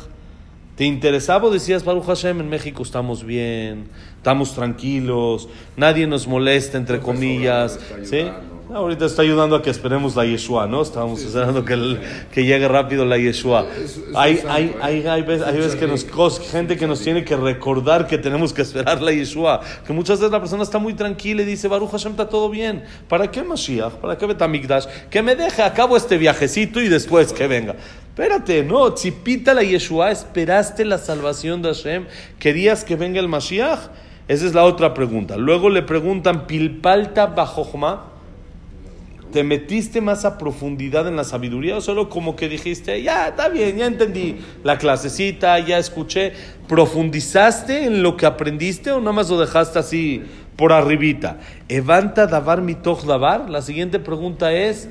¿Te 0.77 0.85
interesaba 0.85 1.47
o 1.47 1.51
decías, 1.51 1.85
Baruch 1.85 2.07
Hashem, 2.07 2.41
en 2.41 2.49
México 2.49 2.83
estamos 2.83 3.23
bien, 3.23 3.85
estamos 4.17 4.55
tranquilos, 4.55 5.49
nadie 5.77 6.07
nos 6.07 6.27
molesta, 6.27 6.79
entre 6.79 7.01
comillas? 7.01 7.79
¿sí? 8.03 8.27
Ahorita 8.73 9.05
está 9.05 9.21
ayudando 9.21 9.57
a 9.57 9.63
que 9.63 9.69
esperemos 9.69 10.17
la 10.17 10.25
Yeshua, 10.25 10.67
¿no? 10.67 10.81
Estamos 10.81 11.23
esperando 11.23 11.67
que, 11.67 11.99
que 12.33 12.47
llegue 12.47 12.67
rápido 12.67 13.05
la 13.05 13.19
Yeshua. 13.19 13.67
hay, 14.15 14.43
hay, 14.49 14.75
hay, 14.81 15.07
hay, 15.07 15.23
veces, 15.23 15.77
que 15.77 15.87
nos 15.87 16.07
gente 16.51 16.79
que 16.79 16.87
nos 16.87 17.03
tiene 17.03 17.25
que 17.25 17.37
recordar 17.37 18.07
que 18.07 18.17
tenemos 18.17 18.55
que 18.55 18.63
esperar 18.63 19.03
la 19.03 19.13
Yeshua. 19.13 19.61
Que 19.87 19.93
muchas 19.93 20.19
veces 20.19 20.33
la 20.33 20.41
persona 20.41 20.63
está 20.63 20.79
muy 20.79 20.95
tranquila 20.95 21.43
y 21.43 21.45
dice, 21.45 21.69
Baruch 21.69 21.91
Hashem 21.91 22.13
está 22.13 22.27
todo 22.31 22.49
bien. 22.49 22.85
¿Para 23.07 23.31
qué 23.31 23.43
Mashiach? 23.43 23.93
¿Para 23.97 24.17
qué 24.17 24.25
Betamikdash? 24.25 24.87
Que 25.11 25.21
me 25.21 25.37
deje 25.37 25.61
a 25.61 25.75
cabo 25.75 25.95
este 25.95 26.17
viajecito 26.17 26.81
y 26.81 26.89
después 26.89 27.35
que 27.35 27.47
venga. 27.47 27.77
Espérate, 28.09 28.63
no, 28.63 28.95
pita 29.23 29.53
la 29.53 29.63
Yeshua, 29.63 30.11
esperaste 30.11 30.87
la 30.87 30.97
salvación 30.97 31.61
de 31.61 31.69
Hashem, 31.69 32.07
querías 32.39 32.83
que 32.83 32.97
venga 32.97 33.21
el 33.21 33.29
Mashiach. 33.29 33.91
Esa 34.27 34.47
es 34.47 34.55
la 34.55 34.65
otra 34.65 34.95
pregunta. 34.95 35.37
Luego 35.37 35.69
le 35.69 35.83
preguntan, 35.83 36.47
Pilpalta 36.47 37.27
Bajojma 37.27 38.14
¿Te 39.35 39.43
metiste 39.43 40.01
más 40.01 40.25
a 40.25 40.39
profundidad 40.39 41.09
en 41.09 41.17
la 41.17 41.25
sabiduría 41.25 41.77
o 41.77 41.81
solo 41.81 42.09
como 42.09 42.37
que 42.37 42.49
dijiste, 42.49 43.03
ya, 43.03 43.27
está 43.27 43.49
bien, 43.49 43.79
ya 43.79 43.87
entendí 43.87 44.37
la 44.63 44.79
clasecita, 44.79 45.59
ya 45.59 45.77
escuché? 45.77 46.35
¿Profundizaste 46.69 47.83
en 47.83 48.05
lo 48.05 48.17
que 48.17 48.27
aprendiste 48.27 48.93
o 48.93 49.01
nada 49.01 49.11
más 49.11 49.31
lo 49.31 49.41
dejaste 49.41 49.81
así 49.81 50.23
por 50.55 50.73
arribita? 50.73 51.41
Evanta 51.69 52.29
davar 52.29 52.63
mitoch 52.63 53.03
davar. 53.07 53.51
La 53.51 53.61
siguiente 53.61 53.99
pregunta 53.99 54.53
es, 54.53 54.89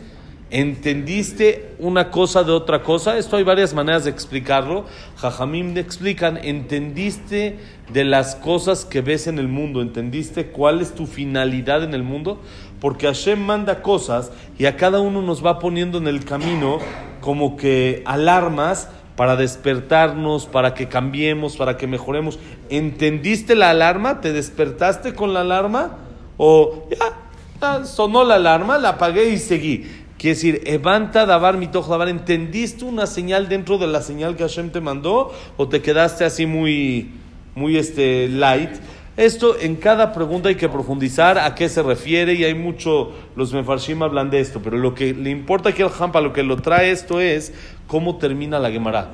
¿entendiste 0.52 1.70
una 1.80 2.12
cosa 2.12 2.44
de 2.44 2.52
otra 2.52 2.84
cosa? 2.84 3.18
Esto 3.18 3.38
hay 3.38 3.44
varias 3.44 3.74
maneras 3.74 4.04
de 4.04 4.10
explicarlo. 4.10 4.84
Jajamim 5.16 5.78
explican, 5.78 6.38
¿entendiste 6.44 7.60
de 7.94 8.04
las 8.04 8.36
cosas 8.36 8.84
que 8.84 9.00
ves 9.00 9.28
en 9.28 9.40
el 9.40 9.48
mundo? 9.48 9.82
¿Entendiste 9.82 10.48
cuál 10.48 10.82
es 10.82 10.94
tu 10.94 11.08
finalidad 11.08 11.82
en 11.82 11.94
el 11.94 12.04
mundo? 12.04 12.42
Porque 12.84 13.08
Hashem 13.08 13.40
manda 13.40 13.82
cosas 13.82 14.30
y 14.60 14.66
a 14.66 14.76
cada 14.76 15.00
uno 15.00 15.22
nos 15.22 15.44
va 15.44 15.58
poniendo 15.58 16.00
en 16.00 16.06
el 16.06 16.26
camino 16.26 16.80
como 17.22 17.56
que 17.56 18.04
alarmas 18.06 18.90
para 19.16 19.38
despertarnos, 19.38 20.48
para 20.48 20.74
que 20.74 20.90
cambiemos, 20.90 21.56
para 21.56 21.78
que 21.78 21.88
mejoremos. 21.88 22.40
¿Entendiste 22.70 23.56
la 23.56 23.70
alarma? 23.70 24.20
¿Te 24.20 24.34
despertaste 24.34 25.14
con 25.14 25.34
la 25.34 25.40
alarma? 25.40 26.00
¿O 26.36 26.90
ya, 26.92 27.86
sonó 27.86 28.26
la 28.26 28.36
alarma, 28.36 28.78
la 28.78 28.90
apagué 28.90 29.30
y 29.30 29.38
seguí? 29.38 29.90
Quiere 30.18 30.36
decir, 30.36 30.62
Evanta 30.66 31.26
Dabar 31.26 31.56
Mitoch 31.56 31.88
Dabar, 31.88 32.10
¿entendiste 32.10 32.84
una 32.84 33.08
señal 33.08 33.48
dentro 33.48 33.78
de 33.78 33.88
la 33.88 34.02
señal 34.02 34.36
que 34.36 34.44
Hashem 34.44 34.72
te 34.72 34.82
mandó? 34.82 35.32
¿O 35.56 35.70
te 35.70 35.82
quedaste 35.82 36.26
así 36.26 36.46
muy, 36.46 37.14
muy 37.56 37.78
este, 37.78 38.28
light? 38.28 38.72
Esto 39.16 39.60
en 39.60 39.76
cada 39.76 40.12
pregunta 40.12 40.50
hay 40.50 40.56
que 40.56 40.70
profundizar 40.70 41.38
a 41.38 41.54
qué 41.54 41.70
se 41.70 41.84
refiere 41.84 42.34
y 42.34 42.46
hay 42.46 42.56
mucho, 42.56 43.12
los 43.36 43.54
mefarshim 43.54 44.02
hablan 44.02 44.32
de 44.32 44.40
esto, 44.40 44.60
pero 44.64 44.78
lo 44.78 44.96
que 44.96 45.14
le 45.14 45.30
importa 45.30 45.70
aquí 45.70 45.84
al 45.84 45.92
Hampa, 46.00 46.20
lo 46.20 46.34
que 46.34 46.42
lo 46.42 46.58
trae 46.58 46.90
esto 46.90 47.20
es 47.22 47.54
cómo 47.86 48.18
termina 48.18 48.58
la 48.58 48.72
Gemara. 48.72 49.12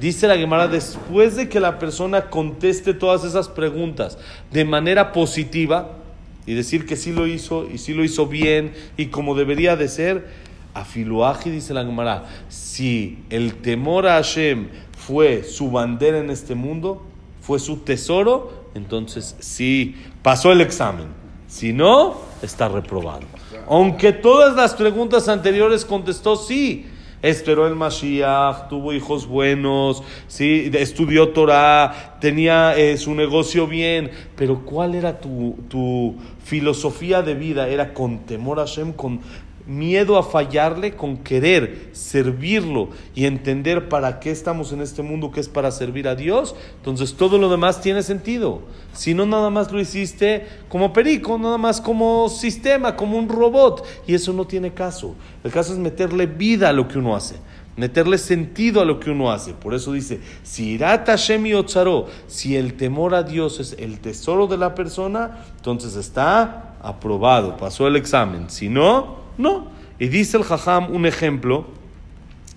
Dice 0.00 0.26
la 0.26 0.38
Gemara, 0.38 0.68
después 0.68 1.36
de 1.36 1.50
que 1.50 1.60
la 1.60 1.78
persona 1.78 2.30
conteste 2.30 2.94
todas 2.94 3.24
esas 3.24 3.50
preguntas 3.50 4.16
de 4.50 4.64
manera 4.64 5.12
positiva 5.12 5.98
y 6.46 6.54
decir 6.54 6.86
que 6.86 6.96
sí 6.96 7.12
lo 7.12 7.26
hizo 7.26 7.68
y 7.70 7.76
sí 7.76 7.92
lo 7.92 8.04
hizo 8.04 8.26
bien 8.26 8.72
y 8.96 9.06
como 9.06 9.34
debería 9.34 9.76
de 9.76 9.88
ser, 9.88 10.28
afiluaji 10.72 11.50
dice 11.50 11.74
la 11.74 11.84
Gemara, 11.84 12.24
si 12.48 13.18
el 13.28 13.56
temor 13.56 14.06
a 14.06 14.14
Hashem 14.14 14.68
fue 14.96 15.44
su 15.44 15.70
bandera 15.70 16.18
en 16.18 16.30
este 16.30 16.54
mundo, 16.54 17.04
fue 17.42 17.58
su 17.58 17.76
tesoro, 17.76 18.61
entonces 18.74 19.36
sí 19.40 19.96
pasó 20.22 20.52
el 20.52 20.60
examen. 20.60 21.06
Si 21.46 21.72
no, 21.72 22.16
está 22.40 22.68
reprobado. 22.68 23.22
Aunque 23.68 24.12
todas 24.12 24.56
las 24.56 24.74
preguntas 24.74 25.28
anteriores 25.28 25.84
contestó 25.84 26.36
sí. 26.36 26.86
Esperó 27.20 27.68
el 27.68 27.76
Mashiach, 27.76 28.68
tuvo 28.68 28.92
hijos 28.92 29.28
buenos, 29.28 30.02
sí, 30.26 30.68
estudió 30.74 31.28
Torah, 31.28 32.16
tenía 32.20 32.76
eh, 32.76 32.96
su 32.96 33.14
negocio 33.14 33.68
bien, 33.68 34.10
pero 34.34 34.64
¿cuál 34.64 34.96
era 34.96 35.20
tu, 35.20 35.56
tu 35.68 36.16
filosofía 36.42 37.22
de 37.22 37.36
vida? 37.36 37.68
Era 37.68 37.94
con 37.94 38.26
temor 38.26 38.58
a 38.58 38.62
Hashem, 38.62 38.92
con 38.92 39.20
miedo 39.66 40.18
a 40.18 40.22
fallarle 40.22 40.96
con 40.96 41.18
querer 41.18 41.90
servirlo 41.92 42.88
y 43.14 43.26
entender 43.26 43.88
para 43.88 44.18
qué 44.18 44.30
estamos 44.30 44.72
en 44.72 44.80
este 44.80 45.02
mundo 45.02 45.30
que 45.30 45.40
es 45.40 45.48
para 45.48 45.70
servir 45.70 46.08
a 46.08 46.14
Dios, 46.14 46.54
entonces 46.78 47.14
todo 47.14 47.38
lo 47.38 47.48
demás 47.48 47.80
tiene 47.80 48.02
sentido. 48.02 48.62
Si 48.92 49.14
no, 49.14 49.26
nada 49.26 49.50
más 49.50 49.70
lo 49.70 49.80
hiciste 49.80 50.46
como 50.68 50.92
perico, 50.92 51.38
nada 51.38 51.58
más 51.58 51.80
como 51.80 52.28
sistema, 52.28 52.96
como 52.96 53.18
un 53.18 53.28
robot, 53.28 53.84
y 54.06 54.14
eso 54.14 54.32
no 54.32 54.46
tiene 54.46 54.72
caso. 54.72 55.14
El 55.44 55.52
caso 55.52 55.72
es 55.72 55.78
meterle 55.78 56.26
vida 56.26 56.68
a 56.68 56.72
lo 56.72 56.88
que 56.88 56.98
uno 56.98 57.14
hace. 57.14 57.36
Meterle 57.74 58.18
sentido 58.18 58.82
a 58.82 58.84
lo 58.84 59.00
que 59.00 59.10
uno 59.10 59.32
hace. 59.32 59.54
Por 59.54 59.72
eso 59.72 59.92
dice, 59.92 60.20
si 60.42 60.72
irata 60.72 61.16
Shemi 61.16 61.54
Otzaro, 61.54 62.06
si 62.26 62.54
el 62.56 62.74
temor 62.74 63.14
a 63.14 63.22
Dios 63.22 63.60
es 63.60 63.74
el 63.78 63.98
tesoro 63.98 64.46
de 64.46 64.58
la 64.58 64.74
persona, 64.74 65.44
entonces 65.56 65.96
está 65.96 66.74
aprobado, 66.82 67.56
pasó 67.56 67.86
el 67.86 67.96
examen. 67.96 68.50
Si 68.50 68.68
no, 68.68 69.21
no. 69.41 69.67
Y 69.99 70.07
dice 70.07 70.37
el 70.37 70.43
Jajam 70.43 70.91
un 70.91 71.05
ejemplo. 71.05 71.65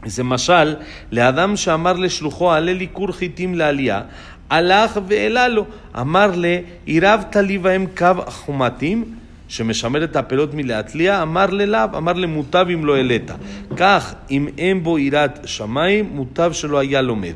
Dice 0.05 0.23
Mashal, 0.23 0.81
le 1.11 1.21
Adam 1.21 1.57
Shamar 1.57 1.99
le 1.99 2.09
Shlujo 2.09 2.51
Aleli 2.51 2.89
Kur 2.89 3.13
Hitim 3.13 3.55
la 3.55 3.69
Alia, 3.69 4.09
הלך 4.51 5.01
והעלה 5.09 5.49
לו, 5.49 5.65
אמר 6.01 6.31
לעירבת 6.35 7.37
לי 7.37 7.59
בהם 7.59 7.87
קו 7.97 8.07
החומתים, 8.27 9.05
שמשמר 9.49 10.05
את 10.05 10.17
הפירות 10.17 10.55
מלהתליע, 10.55 11.23
אמר 11.23 11.47
ללאו, 11.47 11.89
אמר 11.97 12.13
למוטב 12.13 12.67
אם 12.75 12.85
לא 12.85 12.97
העלית. 12.97 13.31
כך, 13.77 14.15
אם 14.31 14.49
אין 14.59 14.83
בו 14.83 14.99
יראת 14.99 15.39
שמיים, 15.45 16.11
מוטב 16.13 16.53
שלא 16.53 16.79
היה 16.79 17.03
לומד. 17.03 17.35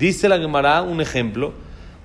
Dice 0.00 0.28
la 0.28 0.38
Gemara 0.38 0.82
un 0.82 1.00
ejemplo. 1.00 1.52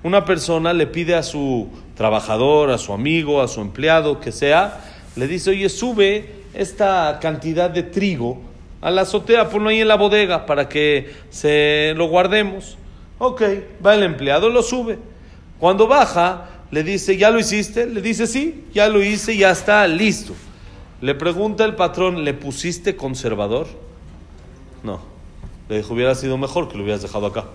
Una 0.02 0.24
persona 0.24 0.72
le 0.72 0.86
pide 0.86 1.14
a 1.14 1.22
su 1.22 1.68
trabajador, 1.94 2.70
a 2.70 2.78
su 2.78 2.92
amigo, 2.92 3.42
a 3.42 3.48
su 3.48 3.60
empleado, 3.60 4.20
que 4.20 4.32
sea, 4.32 4.80
le 5.16 5.26
dice, 5.26 5.50
oye, 5.50 5.68
sube 5.68 6.10
esta 6.57 7.19
cantidad 7.21 7.69
de 7.69 7.83
trigo 7.83 8.41
a 8.81 8.91
la 8.91 9.01
azotea, 9.01 9.49
ponlo 9.49 9.69
ahí 9.69 9.81
en 9.81 9.87
la 9.87 9.95
bodega 9.95 10.45
para 10.45 10.69
que 10.69 11.11
se 11.29 11.93
lo 11.95 12.07
guardemos. 12.07 12.77
Ok, 13.17 13.41
va 13.85 13.95
el 13.95 14.03
empleado, 14.03 14.49
lo 14.49 14.61
sube. 14.61 14.99
Cuando 15.59 15.87
baja, 15.87 16.49
le 16.71 16.83
dice, 16.83 17.17
¿ya 17.17 17.31
lo 17.31 17.39
hiciste? 17.39 17.85
Le 17.87 18.01
dice, 18.01 18.27
sí, 18.27 18.65
ya 18.73 18.89
lo 18.89 19.01
hice, 19.01 19.37
ya 19.37 19.51
está 19.51 19.87
listo. 19.87 20.33
Le 21.01 21.15
pregunta 21.15 21.65
el 21.65 21.75
patrón, 21.75 22.23
¿le 22.23 22.33
pusiste 22.33 22.95
conservador? 22.95 23.67
No. 24.83 24.99
Le 25.69 25.77
dijo, 25.77 25.93
hubiera 25.93 26.15
sido 26.15 26.37
mejor 26.37 26.67
que 26.67 26.77
lo 26.77 26.83
hubieras 26.83 27.01
dejado 27.01 27.27
acá. 27.27 27.45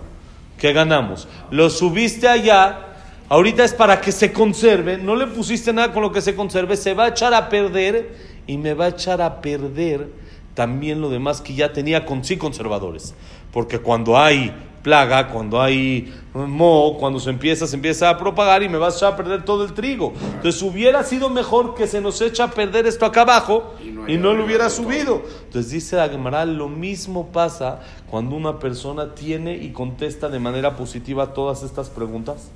¿Qué 0.59 0.73
ganamos? 0.73 1.29
Lo 1.51 1.71
subiste 1.71 2.29
allá, 2.29 2.87
ahorita 3.29 3.65
es 3.65 3.73
para 3.73 4.01
que 4.01 4.13
se 4.13 4.33
conserve, 4.33 4.99
no 4.99 5.17
le 5.17 5.27
pusiste 5.27 5.73
nada 5.73 5.93
con 5.93 6.03
lo 6.03 6.13
que 6.13 6.21
se 6.21 6.35
conserve, 6.35 6.77
se 6.77 6.95
va 6.95 7.05
a 7.05 7.09
echar 7.09 7.33
a 7.35 7.49
perder 7.49 8.15
y 8.51 8.59
me 8.59 8.75
va 8.75 8.87
a 8.87 8.89
echar 8.89 9.23
a 9.23 9.41
perder 9.41 10.09
también 10.55 11.01
lo 11.01 11.09
demás 11.09 11.41
que 11.41 11.55
ya 11.55 11.73
tenía 11.73 12.05
con 12.05 12.25
sí 12.25 12.37
conservadores. 12.37 13.15
Porque 13.53 13.79
cuando 13.79 14.19
hay 14.19 14.53
plaga, 14.83 15.29
cuando 15.29 15.63
hay 15.63 16.13
moho, 16.35 16.99
cuando 16.99 17.21
se 17.21 17.31
empieza, 17.31 17.69
se 17.69 17.77
empieza 17.77 18.11
a 18.11 18.19
propagar 18.19 18.65
y 18.65 18.69
me 18.69 18.77
vas 18.77 18.95
a 18.95 18.97
echar 18.97 19.13
a 19.13 19.17
perder 19.17 19.45
todo 19.45 19.65
el 19.65 19.73
trigo. 19.73 20.13
Entonces 20.35 20.61
hubiera 20.63 21.05
sido 21.05 21.31
mejor 21.31 21.77
que 21.77 21.87
se 21.87 22.01
nos 22.01 22.21
echa 22.23 22.45
a 22.45 22.51
perder 22.51 22.89
esto 22.89 23.07
acá 23.07 23.21
abajo 23.23 23.75
Y 23.81 23.91
no 23.91 24.09
y 24.09 24.17
no 24.17 24.35
lo 24.35 24.45
hubiera 24.45 24.67
haya 24.67 24.75
todo. 24.75 24.85
subido. 24.85 25.23
Entonces 25.45 25.71
dice 25.71 25.95
la 25.95 26.09
Gemara, 26.09 26.45
lo 26.45 26.69
mismo 26.69 27.29
pasa 27.29 27.83
cuando 28.11 28.35
una 28.35 28.59
persona 28.59 29.15
tiene 29.15 29.59
y 29.59 29.71
contesta 29.71 30.29
de 30.29 30.41
manera 30.41 30.77
positiva 30.77 31.35
todas 31.35 31.63
estas 31.63 31.89
preguntas. 31.89 32.51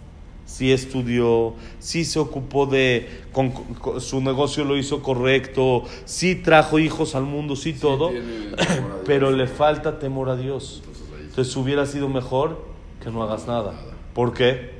Si 0.54 0.70
estudió, 0.70 1.54
si 1.80 2.04
se 2.04 2.20
ocupó 2.20 2.66
de, 2.66 3.22
con, 3.32 3.50
con- 3.50 4.00
su 4.00 4.20
negocio 4.20 4.64
lo 4.64 4.76
hizo 4.76 5.02
correcto, 5.02 5.82
si 6.04 6.36
trajo 6.36 6.78
hijos 6.78 7.16
al 7.16 7.24
mundo, 7.24 7.56
sí 7.56 7.72
todo, 7.72 8.12
pero 9.04 9.32
le 9.32 9.48
falta 9.48 9.98
temor 9.98 10.28
a 10.28 10.36
Dios. 10.36 10.84
Entonces 11.20 11.56
hubiera 11.56 11.86
sido 11.86 12.08
mejor 12.08 12.64
que 13.02 13.10
no 13.10 13.24
hagas 13.24 13.48
nada. 13.48 13.74
¿Por 14.14 14.32
qué? 14.32 14.70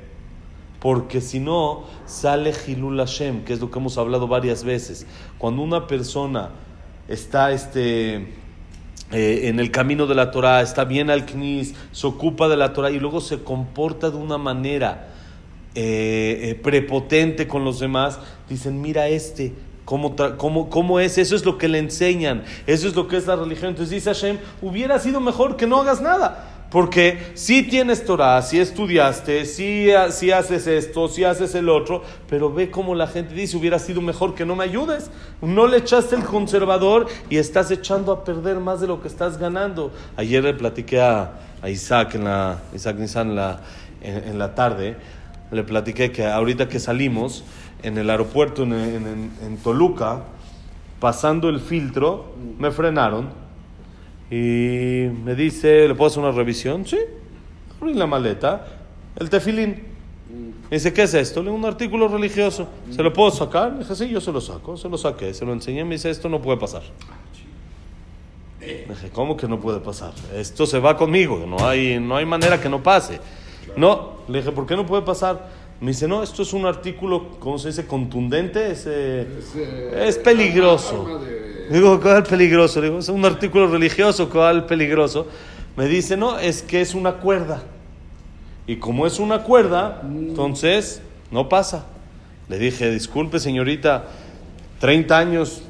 Porque 0.79 1.19
si 1.19 1.41
no, 1.41 1.83
sale 2.05 2.53
Hilul 2.65 2.97
Hashem, 2.99 3.43
que 3.43 3.51
es 3.51 3.59
lo 3.59 3.69
que 3.69 3.77
hemos 3.77 3.97
hablado 3.97 4.29
varias 4.29 4.63
veces. 4.63 5.05
Cuando 5.37 5.61
una 5.61 5.87
persona 5.87 6.51
está 7.09 7.51
este, 7.51 8.15
eh, 9.11 9.41
en 9.49 9.59
el 9.59 9.71
camino 9.71 10.07
de 10.07 10.15
la 10.15 10.31
Torah, 10.31 10.61
está 10.61 10.85
bien 10.85 11.09
al 11.09 11.25
Knis, 11.25 11.75
se 11.91 12.07
ocupa 12.07 12.47
de 12.47 12.55
la 12.55 12.71
Torah 12.71 12.91
y 12.91 12.99
luego 13.01 13.19
se 13.19 13.43
comporta 13.43 14.09
de 14.09 14.15
una 14.15 14.37
manera 14.37 15.11
eh, 15.75 16.51
eh, 16.51 16.55
prepotente 16.55 17.47
con 17.47 17.65
los 17.65 17.79
demás, 17.81 18.17
dicen, 18.49 18.81
mira 18.81 19.09
este, 19.09 19.53
¿cómo, 19.83 20.15
cómo, 20.37 20.69
¿cómo 20.69 20.99
es? 21.01 21.17
Eso 21.17 21.35
es 21.35 21.45
lo 21.45 21.57
que 21.57 21.67
le 21.67 21.79
enseñan, 21.79 22.43
eso 22.65 22.87
es 22.87 22.95
lo 22.95 23.07
que 23.07 23.17
es 23.17 23.27
la 23.27 23.35
religión. 23.35 23.71
Entonces 23.71 23.91
dice 23.91 24.13
Hashem, 24.13 24.37
hubiera 24.61 24.99
sido 24.99 25.19
mejor 25.19 25.57
que 25.57 25.67
no 25.67 25.81
hagas 25.81 26.01
nada. 26.01 26.51
Porque 26.71 27.31
si 27.35 27.63
tienes 27.63 28.03
Torah, 28.05 28.41
si 28.41 28.59
estudiaste, 28.59 29.45
si, 29.45 29.89
si 30.11 30.31
haces 30.31 30.67
esto, 30.67 31.07
si 31.07 31.23
haces 31.23 31.55
el 31.55 31.69
otro, 31.69 32.03
pero 32.27 32.51
ve 32.51 32.71
cómo 32.71 32.95
la 32.95 33.07
gente 33.07 33.33
dice, 33.33 33.55
hubiera 33.55 33.79
sido 33.79 34.01
mejor 34.01 34.33
que 34.33 34.45
no 34.45 34.55
me 34.55 34.63
ayudes. 34.63 35.09
No 35.41 35.67
le 35.67 35.77
echaste 35.77 36.15
el 36.15 36.23
conservador 36.23 37.07
y 37.29 37.37
estás 37.37 37.69
echando 37.71 38.11
a 38.11 38.23
perder 38.23 38.59
más 38.59 38.81
de 38.81 38.87
lo 38.87 39.01
que 39.01 39.07
estás 39.07 39.37
ganando. 39.37 39.91
Ayer 40.17 40.43
le 40.43 40.53
platiqué 40.53 40.99
a, 40.99 41.33
Isaac, 41.65 42.15
en 42.15 42.25
la, 42.25 42.59
Isaac 42.73 42.97
Nissan 42.97 43.35
la, 43.35 43.61
en 44.01 44.37
la 44.37 44.53
tarde, 44.53 44.97
le 45.51 45.63
platiqué 45.63 46.11
que 46.11 46.25
ahorita 46.25 46.67
que 46.67 46.79
salimos 46.79 47.43
en 47.83 47.97
el 47.97 48.09
aeropuerto 48.09 48.63
en, 48.63 48.73
en- 48.73 49.31
en- 49.43 49.57
Toluca, 49.57 50.23
pasando 50.99 51.49
el 51.49 51.59
filtro, 51.59 52.33
me 52.57 52.71
frenaron 52.71 53.29
y 54.31 55.07
me 55.23 55.35
dice, 55.35 55.87
¿le 55.87 55.95
puedo 55.95 56.09
hacer 56.09 56.23
una 56.23 56.31
revisión? 56.31 56.85
Sí. 56.85 56.97
Abrí 57.79 57.93
la 57.93 58.07
maleta, 58.07 58.65
el 59.17 59.29
tefilín. 59.29 59.83
Me 60.69 60.77
dice, 60.77 60.91
¿qué 60.93 61.03
es 61.03 61.13
esto? 61.13 61.43
Le 61.43 61.51
un 61.51 61.63
artículo 61.63 62.07
religioso. 62.07 62.67
¿Se 62.89 63.03
lo 63.03 63.13
puedo 63.13 63.29
sacar? 63.29 63.73
Le 63.73 63.79
dije, 63.79 63.95
sí, 63.95 64.09
yo 64.09 64.19
se 64.19 64.31
lo 64.31 64.41
saco. 64.41 64.75
Se 64.77 64.89
lo 64.89 64.97
saqué, 64.97 65.33
se 65.33 65.45
lo 65.45 65.53
enseñé. 65.53 65.83
Me 65.83 65.91
dice, 65.95 66.09
esto 66.09 66.27
no 66.27 66.41
puede 66.41 66.57
pasar. 66.57 66.81
Le 68.59 68.85
dije, 68.87 69.09
¿cómo 69.13 69.37
que 69.37 69.47
no 69.47 69.59
puede 69.59 69.79
pasar? 69.79 70.11
Esto 70.35 70.65
se 70.65 70.79
va 70.79 70.97
conmigo, 70.97 71.45
no 71.47 71.67
hay, 71.67 71.99
no 71.99 72.15
hay 72.15 72.25
manera 72.25 72.59
que 72.59 72.67
no 72.67 72.81
pase. 72.81 73.19
No, 73.77 74.14
le 74.27 74.39
dije, 74.39 74.51
¿por 74.51 74.65
qué 74.65 74.75
no 74.75 74.85
puede 74.85 75.01
pasar? 75.03 75.49
Me 75.81 75.87
dice, 75.91 76.07
no, 76.07 76.23
esto 76.23 76.41
es 76.43 76.53
un 76.53 76.65
artículo, 76.65 77.31
¿cómo 77.39 77.57
se 77.59 77.67
dice? 77.69 77.85
Contundente, 77.85 78.71
es, 78.71 78.85
eh, 78.87 79.27
Es, 79.39 79.55
eh, 79.55 80.03
es 80.07 80.17
peligroso. 80.17 81.01
arma 81.07 81.25
de- 81.25 81.67
Digo, 81.69 81.99
¿cuál 81.99 82.23
peligroso? 82.23 82.79
Digo, 82.79 82.99
es 82.99 83.09
un 83.09 83.25
artículo 83.25 83.67
religioso, 83.67 84.29
¿cuál 84.29 84.65
peligroso? 84.65 85.27
Me 85.75 85.87
dice, 85.87 86.15
no, 86.15 86.37
es 86.39 86.61
que 86.61 86.79
es 86.81 86.93
una 86.95 87.13
cuerda. 87.13 87.63
Y 88.67 88.77
como 88.77 89.05
es 89.05 89.19
una 89.19 89.43
cuerda, 89.43 90.01
entonces 90.03 91.01
no 91.31 91.49
pasa. 91.49 91.85
Le 92.47 92.57
dije, 92.59 92.89
disculpe 92.91 93.39
señorita, 93.39 94.05
30 94.79 95.17
años 95.17 95.61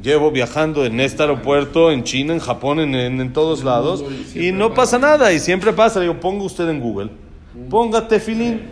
llevo 0.00 0.30
viajando 0.30 0.84
en 0.86 1.00
este 1.00 1.22
aeropuerto, 1.22 1.90
en 1.90 2.04
China, 2.04 2.32
en 2.32 2.38
Japón, 2.40 2.78
en, 2.80 2.94
en- 2.94 3.20
en 3.20 3.32
todos 3.32 3.62
lados, 3.64 4.04
y 4.34 4.48
y 4.48 4.52
no 4.52 4.68
pasa. 4.70 4.98
pasa 4.98 4.98
nada, 5.00 5.32
y 5.32 5.40
siempre 5.40 5.72
pasa. 5.72 5.98
Le 5.98 6.06
digo, 6.06 6.20
ponga 6.20 6.44
usted 6.44 6.68
en 6.68 6.80
Google, 6.80 7.10
ponga 7.68 8.06
tefilín 8.08 8.62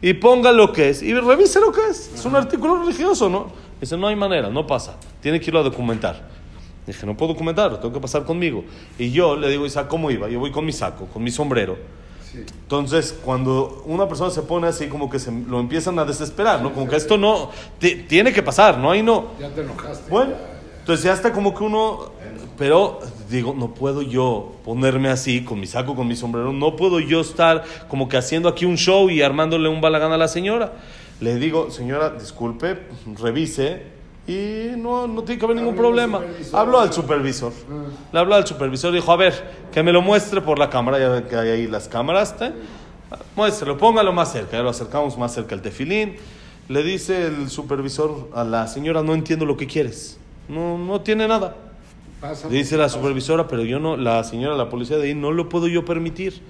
y 0.00 0.12
ponga 0.14 0.52
lo 0.52 0.72
que 0.72 0.90
es, 0.90 1.02
y 1.02 1.12
revise 1.14 1.60
lo 1.60 1.72
que 1.72 1.80
es. 1.90 2.12
Es 2.14 2.24
un 2.24 2.36
artículo 2.36 2.76
religioso, 2.82 3.28
¿no? 3.28 3.48
Dice, 3.80 3.96
no 3.96 4.06
hay 4.08 4.16
manera, 4.16 4.48
no 4.50 4.66
pasa, 4.66 4.96
tiene 5.20 5.40
que 5.40 5.46
irlo 5.50 5.60
a 5.60 5.62
documentar. 5.62 6.28
Dije, 6.86 7.04
no 7.04 7.16
puedo 7.16 7.32
documentar, 7.34 7.70
lo 7.70 7.78
tengo 7.78 7.92
que 7.92 8.00
pasar 8.00 8.24
conmigo. 8.24 8.64
Y 8.98 9.10
yo 9.10 9.36
le 9.36 9.50
digo, 9.50 9.66
Isaac, 9.66 9.88
¿cómo 9.88 10.10
iba? 10.10 10.28
Yo 10.28 10.40
voy 10.40 10.50
con 10.50 10.64
mi 10.64 10.72
saco, 10.72 11.04
con 11.06 11.22
mi 11.22 11.30
sombrero. 11.30 11.76
Sí. 12.32 12.38
Entonces, 12.62 13.18
cuando 13.24 13.82
una 13.86 14.08
persona 14.08 14.30
se 14.30 14.42
pone 14.42 14.66
así, 14.68 14.86
como 14.88 15.08
que 15.10 15.18
se 15.18 15.30
lo 15.30 15.60
empiezan 15.60 15.98
a 15.98 16.04
desesperar, 16.04 16.62
¿no? 16.62 16.72
Como 16.72 16.88
que 16.88 16.96
esto 16.96 17.18
no, 17.18 17.50
ti- 17.78 18.04
tiene 18.08 18.32
que 18.32 18.42
pasar, 18.42 18.78
¿no? 18.78 18.90
Ahí 18.90 19.02
no. 19.02 19.32
Ya 19.38 19.48
te 19.50 19.60
enojaste. 19.62 20.10
Bueno, 20.10 20.30
ya, 20.32 20.38
ya. 20.38 20.78
entonces 20.80 21.04
ya 21.04 21.12
está 21.12 21.32
como 21.32 21.54
que 21.54 21.62
uno, 21.64 22.10
pero 22.56 23.00
digo, 23.30 23.54
no 23.56 23.74
puedo 23.74 24.02
yo 24.02 24.56
ponerme 24.64 25.08
así, 25.08 25.44
con 25.44 25.60
mi 25.60 25.66
saco, 25.66 25.94
con 25.94 26.08
mi 26.08 26.16
sombrero, 26.16 26.52
no 26.52 26.76
puedo 26.76 27.00
yo 27.00 27.20
estar 27.20 27.64
como 27.88 28.08
que 28.08 28.16
haciendo 28.16 28.48
aquí 28.48 28.64
un 28.64 28.76
show 28.76 29.10
y 29.10 29.22
armándole 29.22 29.68
un 29.68 29.80
balagán 29.80 30.12
a 30.12 30.16
la 30.16 30.28
señora. 30.28 30.72
Le 31.20 31.36
digo, 31.36 31.70
señora, 31.70 32.10
disculpe, 32.10 32.78
revise 33.20 33.82
y 34.28 34.76
no, 34.76 35.08
no 35.08 35.22
tiene 35.22 35.38
que 35.38 35.44
haber 35.46 35.56
ningún 35.56 35.74
problema. 35.74 36.20
Habló 36.52 36.80
al 36.80 36.92
supervisor. 36.92 37.52
Le 38.12 38.18
habló 38.18 38.34
al 38.34 38.46
supervisor 38.46 38.92
y 38.92 38.96
dijo, 38.96 39.10
a 39.10 39.16
ver, 39.16 39.52
que 39.72 39.82
me 39.82 39.90
lo 39.90 40.02
muestre 40.02 40.42
por 40.42 40.58
la 40.58 40.68
cámara, 40.68 40.98
ya 40.98 41.08
ven 41.08 41.24
que 41.24 41.34
hay 41.34 41.48
ahí 41.48 41.66
las 41.66 41.88
cámaras. 41.88 42.34
¿eh? 42.40 42.52
Muéstrelo, 43.34 43.78
póngalo 43.78 44.12
más 44.12 44.30
cerca. 44.30 44.58
Ya 44.58 44.62
lo 44.62 44.68
acercamos 44.68 45.16
más 45.16 45.32
cerca 45.32 45.54
al 45.54 45.62
tefilín. 45.62 46.16
Le 46.68 46.82
dice 46.82 47.26
el 47.26 47.48
supervisor 47.48 48.28
a 48.34 48.44
la 48.44 48.66
señora, 48.66 49.02
no 49.02 49.14
entiendo 49.14 49.46
lo 49.46 49.56
que 49.56 49.66
quieres. 49.66 50.20
No, 50.46 50.76
no 50.76 51.00
tiene 51.00 51.26
nada. 51.26 51.56
Dice 52.50 52.76
la 52.76 52.88
supervisora, 52.88 53.46
pero 53.46 53.62
yo 53.62 53.78
no, 53.78 53.96
la 53.96 54.24
señora, 54.24 54.56
la 54.56 54.68
policía 54.68 54.96
de 54.96 55.08
ahí, 55.08 55.14
no 55.14 55.30
lo 55.30 55.48
puedo 55.48 55.68
yo 55.68 55.84
permitir. 55.84 56.40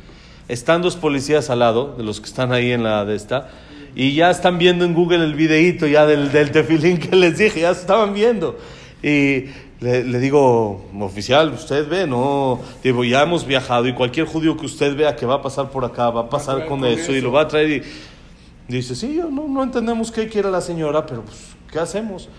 Están 0.49 0.81
dos 0.81 0.97
policías 0.97 1.51
al 1.51 1.59
lado, 1.59 1.95
de 1.97 2.05
los 2.05 2.21
que 2.21 2.27
están 2.27 2.53
ahí 2.53 2.73
en 2.73 2.83
la 2.83 3.05
de 3.05 3.15
esta, 3.15 3.51
y 3.95 4.15
ya 4.15 4.31
están 4.31 4.57
viendo 4.57 4.87
en 4.87 4.95
Google 4.95 5.25
el 5.25 5.35
videíto 5.35 5.87
ya 5.87 6.07
del, 6.07 6.33
del 6.33 6.53
tefilín 6.53 6.99
que 6.99 7.15
les 7.15 7.37
dije, 7.37 7.61
ya 7.61 7.75
se 7.75 7.83
estaban 7.83 8.15
viendo. 8.15 8.57
Y 9.03 9.45
le, 9.81 10.05
le 10.05 10.19
digo, 10.19 10.87
oficial, 10.99 11.53
usted 11.53 11.87
ve, 11.87 12.07
no, 12.07 12.61
digo, 12.83 13.05
ya 13.05 13.23
hemos 13.23 13.47
viajado 13.47 13.87
y 13.87 13.93
cualquier 13.93 14.27
judío 14.27 14.57
que 14.57 14.65
usted 14.65 14.97
vea 14.97 15.17
que 15.17 15.27
va 15.27 15.35
a 15.35 15.43
pasar 15.43 15.71
por 15.71 15.85
acá, 15.85 16.09
va 16.09 16.23
a 16.23 16.29
pasar 16.31 16.57
traer 16.57 16.69
con, 16.69 16.81
con 16.81 16.89
eso, 16.89 17.13
y 17.13 17.17
eso. 17.17 17.27
lo 17.27 17.33
va 17.33 17.43
a 17.43 17.49
traer 17.49 17.71
y 17.71 17.83
dice, 18.69 18.95
sí, 18.95 19.21
no, 19.31 19.47
no 19.47 19.63
entendemos 19.63 20.11
qué 20.11 20.29
quiere 20.29 20.51
la 20.51 20.63
señora, 20.63 21.05
pero 21.05 21.23
pues, 21.23 21.37
¿qué 21.71 21.79
hacemos? 21.79 22.31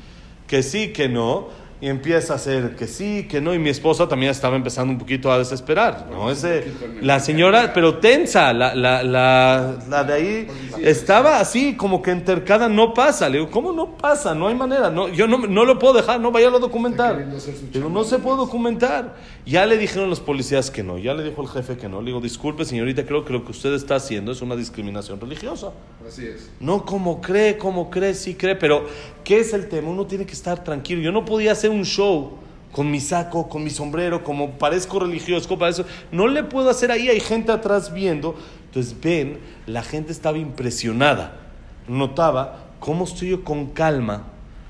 Que 0.48 0.64
sí, 0.64 0.92
que 0.94 1.08
no. 1.08 1.59
Y 1.82 1.88
empieza 1.88 2.34
a 2.34 2.36
hacer 2.36 2.76
que 2.76 2.88
sí, 2.88 3.28
que 3.30 3.40
no, 3.40 3.54
y 3.54 3.60
mi 3.60 3.70
esposa 3.70 4.08
también 4.08 4.32
estaba 4.32 4.58
empezando 4.58 4.92
un 4.92 5.00
poquito 5.00 5.32
a 5.32 5.38
desesperar, 5.38 6.08
¿no? 6.12 6.30
Ese, 6.30 6.66
la 7.02 7.20
señora, 7.22 7.72
pero 7.74 8.00
tensa, 8.00 8.52
la, 8.52 8.76
la, 8.76 9.02
la, 9.02 9.78
la 9.88 10.04
de 10.04 10.14
ahí 10.14 10.48
estaba 10.82 11.40
así, 11.40 11.76
como 11.76 12.02
que 12.02 12.12
entercada, 12.12 12.68
no 12.68 12.94
pasa. 12.94 13.30
Le 13.30 13.38
digo, 13.38 13.50
¿cómo 13.50 13.72
no 13.72 13.96
pasa? 13.98 14.36
No 14.36 14.48
hay 14.48 14.56
manera, 14.56 14.90
no, 14.90 15.08
yo 15.08 15.28
no, 15.28 15.38
no 15.38 15.64
lo 15.64 15.80
puedo 15.80 15.94
dejar, 15.94 16.20
no, 16.20 16.32
vaya 16.32 16.50
a 16.50 16.52
documentar. 16.52 17.26
Digo, 17.72 17.90
no 17.90 18.04
se 18.04 18.20
puede 18.20 18.38
documentar. 18.38 19.16
Ya 19.46 19.66
le 19.66 19.78
dijeron 19.78 20.10
los 20.10 20.20
policías 20.20 20.70
que 20.70 20.84
no, 20.84 20.98
ya 20.98 21.14
le 21.14 21.24
dijo 21.24 21.42
el 21.42 21.48
jefe 21.48 21.78
que 21.78 21.88
no. 21.88 22.02
Le 22.02 22.08
digo, 22.08 22.20
disculpe 22.20 22.66
señorita, 22.66 23.06
creo 23.06 23.24
que 23.24 23.34
lo 23.34 23.46
que 23.46 23.52
usted 23.52 23.74
está 23.74 23.96
haciendo 23.96 24.32
es 24.32 24.42
una 24.42 24.56
discriminación 24.56 25.20
religiosa. 25.20 25.72
Así 26.06 26.28
es. 26.28 26.52
No 26.60 26.86
como 26.86 27.22
cree, 27.22 27.58
como 27.58 27.90
cree, 27.90 28.14
sí 28.14 28.36
cree, 28.36 28.56
pero 28.56 28.86
¿qué 29.24 29.40
es 29.40 29.54
el 29.54 29.70
tema? 29.70 29.90
Uno 29.90 30.06
tiene 30.06 30.26
que 30.26 30.34
estar 30.34 30.64
tranquilo. 30.64 31.02
Yo 31.02 31.12
no 31.12 31.26
podía 31.26 31.54
hacer 31.54 31.69
un 31.70 31.86
show 31.86 32.40
con 32.72 32.92
mi 32.92 33.00
saco, 33.00 33.50
con 33.50 33.64
mi 33.64 33.70
sombrero, 33.70 34.24
como 34.24 34.52
parezco 34.52 35.00
religioso, 35.00 35.66
eso. 35.66 35.86
No 36.12 36.28
le 36.28 36.44
puedo 36.44 36.70
hacer 36.70 36.92
ahí, 36.92 37.10
hay 37.10 37.20
gente 37.20 37.52
atrás 37.52 37.94
viendo. 37.94 38.36
Entonces 38.66 38.96
ven, 39.02 39.40
la 39.66 39.82
gente 39.82 40.12
estaba 40.12 40.38
impresionada. 40.38 41.40
Notaba 41.88 42.66
cómo 42.80 43.06
estoy 43.06 43.30
yo 43.30 43.44
con 43.44 43.68
calma, 43.68 44.28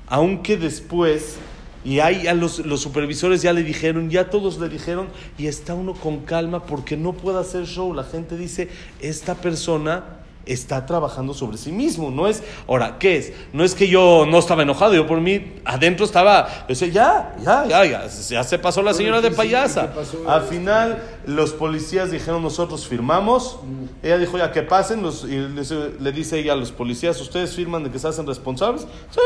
aunque 0.08 0.58
después, 0.58 1.38
y 1.84 2.00
ahí 2.00 2.28
a 2.28 2.34
los, 2.34 2.60
los 2.60 2.82
supervisores 2.82 3.42
ya 3.42 3.54
le 3.54 3.64
dijeron, 3.64 4.10
ya 4.10 4.30
todos 4.30 4.60
le 4.60 4.70
dijeron, 4.70 5.08
y 5.38 5.48
está 5.48 5.76
uno 5.76 5.94
con 5.94 6.20
calma 6.20 6.66
porque 6.66 6.96
no 6.96 7.14
puede 7.14 7.40
hacer 7.40 7.66
show. 7.66 7.94
La 7.94 8.04
gente 8.04 8.38
dice, 8.38 8.70
esta 9.02 9.36
persona 9.36 10.20
está 10.50 10.86
trabajando 10.86 11.34
sobre 11.34 11.58
sí 11.58 11.72
mismo. 11.72 12.10
No 12.12 12.28
es, 12.28 12.44
ahora, 12.68 12.98
¿qué 13.00 13.18
es? 13.18 13.34
No 13.54 13.64
es 13.64 13.76
que 13.76 13.88
yo 13.88 14.26
no 14.28 14.40
estaba 14.40 14.64
enojado, 14.64 14.94
yo 14.94 15.06
por 15.06 15.22
mí 15.22 15.54
adentro 15.64 16.06
estaba, 16.06 16.48
yo 16.62 16.68
decía, 16.70 16.88
ya, 16.88 17.36
ya, 17.44 17.66
ya, 17.66 17.86
ya, 17.86 18.08
ya 18.08 18.44
se 18.44 18.60
pasó 18.60 18.82
la 18.82 18.94
señora 18.94 19.22
de 19.22 19.32
payasa. 19.32 19.94
Al 20.28 20.42
final, 20.42 21.02
los 21.26 21.54
policías 21.54 22.12
dijeron, 22.12 22.42
nosotros 22.42 22.88
firmamos. 22.88 23.60
Ella 24.02 24.18
dijo, 24.18 24.38
ya 24.38 24.52
que 24.52 24.64
pasen, 24.64 25.04
los, 25.04 25.24
y 25.24 25.38
le, 25.38 26.12
dice 26.12 26.40
ella 26.40 26.54
a 26.54 26.56
los 26.56 26.72
policías, 26.72 27.22
¿ustedes 27.22 27.56
firman 27.56 27.84
de 27.84 27.92
que 27.92 28.00
se 28.00 28.08
hacen 28.08 28.26
responsables? 28.26 28.88
Sí, 29.12 29.20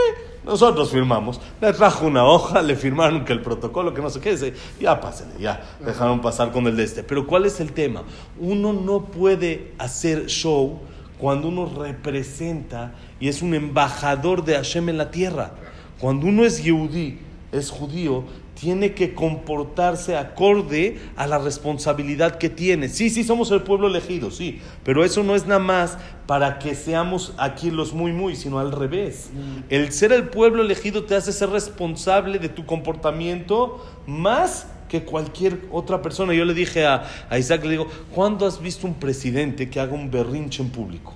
nosotros 0.43 0.91
firmamos. 0.91 1.39
Le 1.61 1.71
trajo 1.71 2.05
una 2.05 2.25
hoja, 2.25 2.61
le 2.61 2.75
firmaron 2.75 3.23
que 3.23 3.31
el 3.31 3.41
protocolo, 3.41 3.93
que 3.93 4.01
no 4.01 4.09
sé 4.09 4.19
qué, 4.19 4.31
dice, 4.31 4.53
ya 4.79 4.99
pásenle, 4.99 5.39
ya, 5.39 5.63
dejaron 5.79 6.21
pasar 6.21 6.51
con 6.51 6.67
el 6.67 6.75
de 6.75 6.83
este. 6.83 7.03
Pero 7.03 7.25
¿cuál 7.25 7.45
es 7.45 7.61
el 7.61 7.71
tema? 7.71 8.03
Uno 8.39 8.73
no 8.73 9.05
puede 9.05 9.71
hacer 9.77 10.25
show 10.27 10.81
cuando 11.23 11.47
uno 11.47 11.71
representa 11.81 12.95
y 13.17 13.29
es 13.29 13.41
un 13.41 13.53
embajador 13.53 14.43
de 14.43 14.55
Hashem 14.55 14.89
en 14.89 14.97
la 14.97 15.09
tierra. 15.09 15.53
Cuando 15.97 16.27
uno 16.27 16.43
es 16.43 16.61
yehudí, 16.61 17.17
es 17.53 17.69
judío, 17.69 18.25
tiene 18.59 18.93
que 18.93 19.13
comportarse 19.13 20.17
acorde 20.17 20.99
a 21.15 21.25
la 21.25 21.37
responsabilidad 21.37 22.37
que 22.39 22.49
tiene. 22.49 22.89
Sí, 22.89 23.09
sí, 23.09 23.23
somos 23.23 23.51
el 23.51 23.61
pueblo 23.61 23.87
elegido, 23.87 24.31
sí, 24.31 24.59
pero 24.83 25.05
eso 25.05 25.23
no 25.23 25.33
es 25.33 25.47
nada 25.47 25.61
más 25.61 25.97
para 26.27 26.59
que 26.59 26.75
seamos 26.75 27.33
aquí 27.37 27.71
los 27.71 27.93
muy, 27.93 28.11
muy, 28.11 28.35
sino 28.35 28.59
al 28.59 28.73
revés. 28.73 29.29
Mm. 29.33 29.63
El 29.69 29.93
ser 29.93 30.11
el 30.11 30.27
pueblo 30.27 30.61
elegido 30.61 31.05
te 31.05 31.15
hace 31.15 31.31
ser 31.31 31.51
responsable 31.51 32.37
de 32.37 32.49
tu 32.49 32.65
comportamiento 32.65 33.81
más 34.05 34.67
que 34.93 35.03
cualquier 35.03 35.59
otra 35.71 36.03
persona. 36.03 36.35
Yo 36.35 36.45
le 36.45 36.53
dije 36.53 36.85
a, 36.85 37.09
Isaac, 37.35 37.63
le 37.63 37.71
digo, 37.71 37.87
¿cuándo 38.13 38.45
has 38.45 38.61
visto 38.61 38.85
un 38.85 38.93
presidente 38.93 39.67
que 39.67 39.79
haga 39.79 39.93
un 39.93 40.11
berrinche 40.11 40.61
en 40.61 40.69
público? 40.69 41.15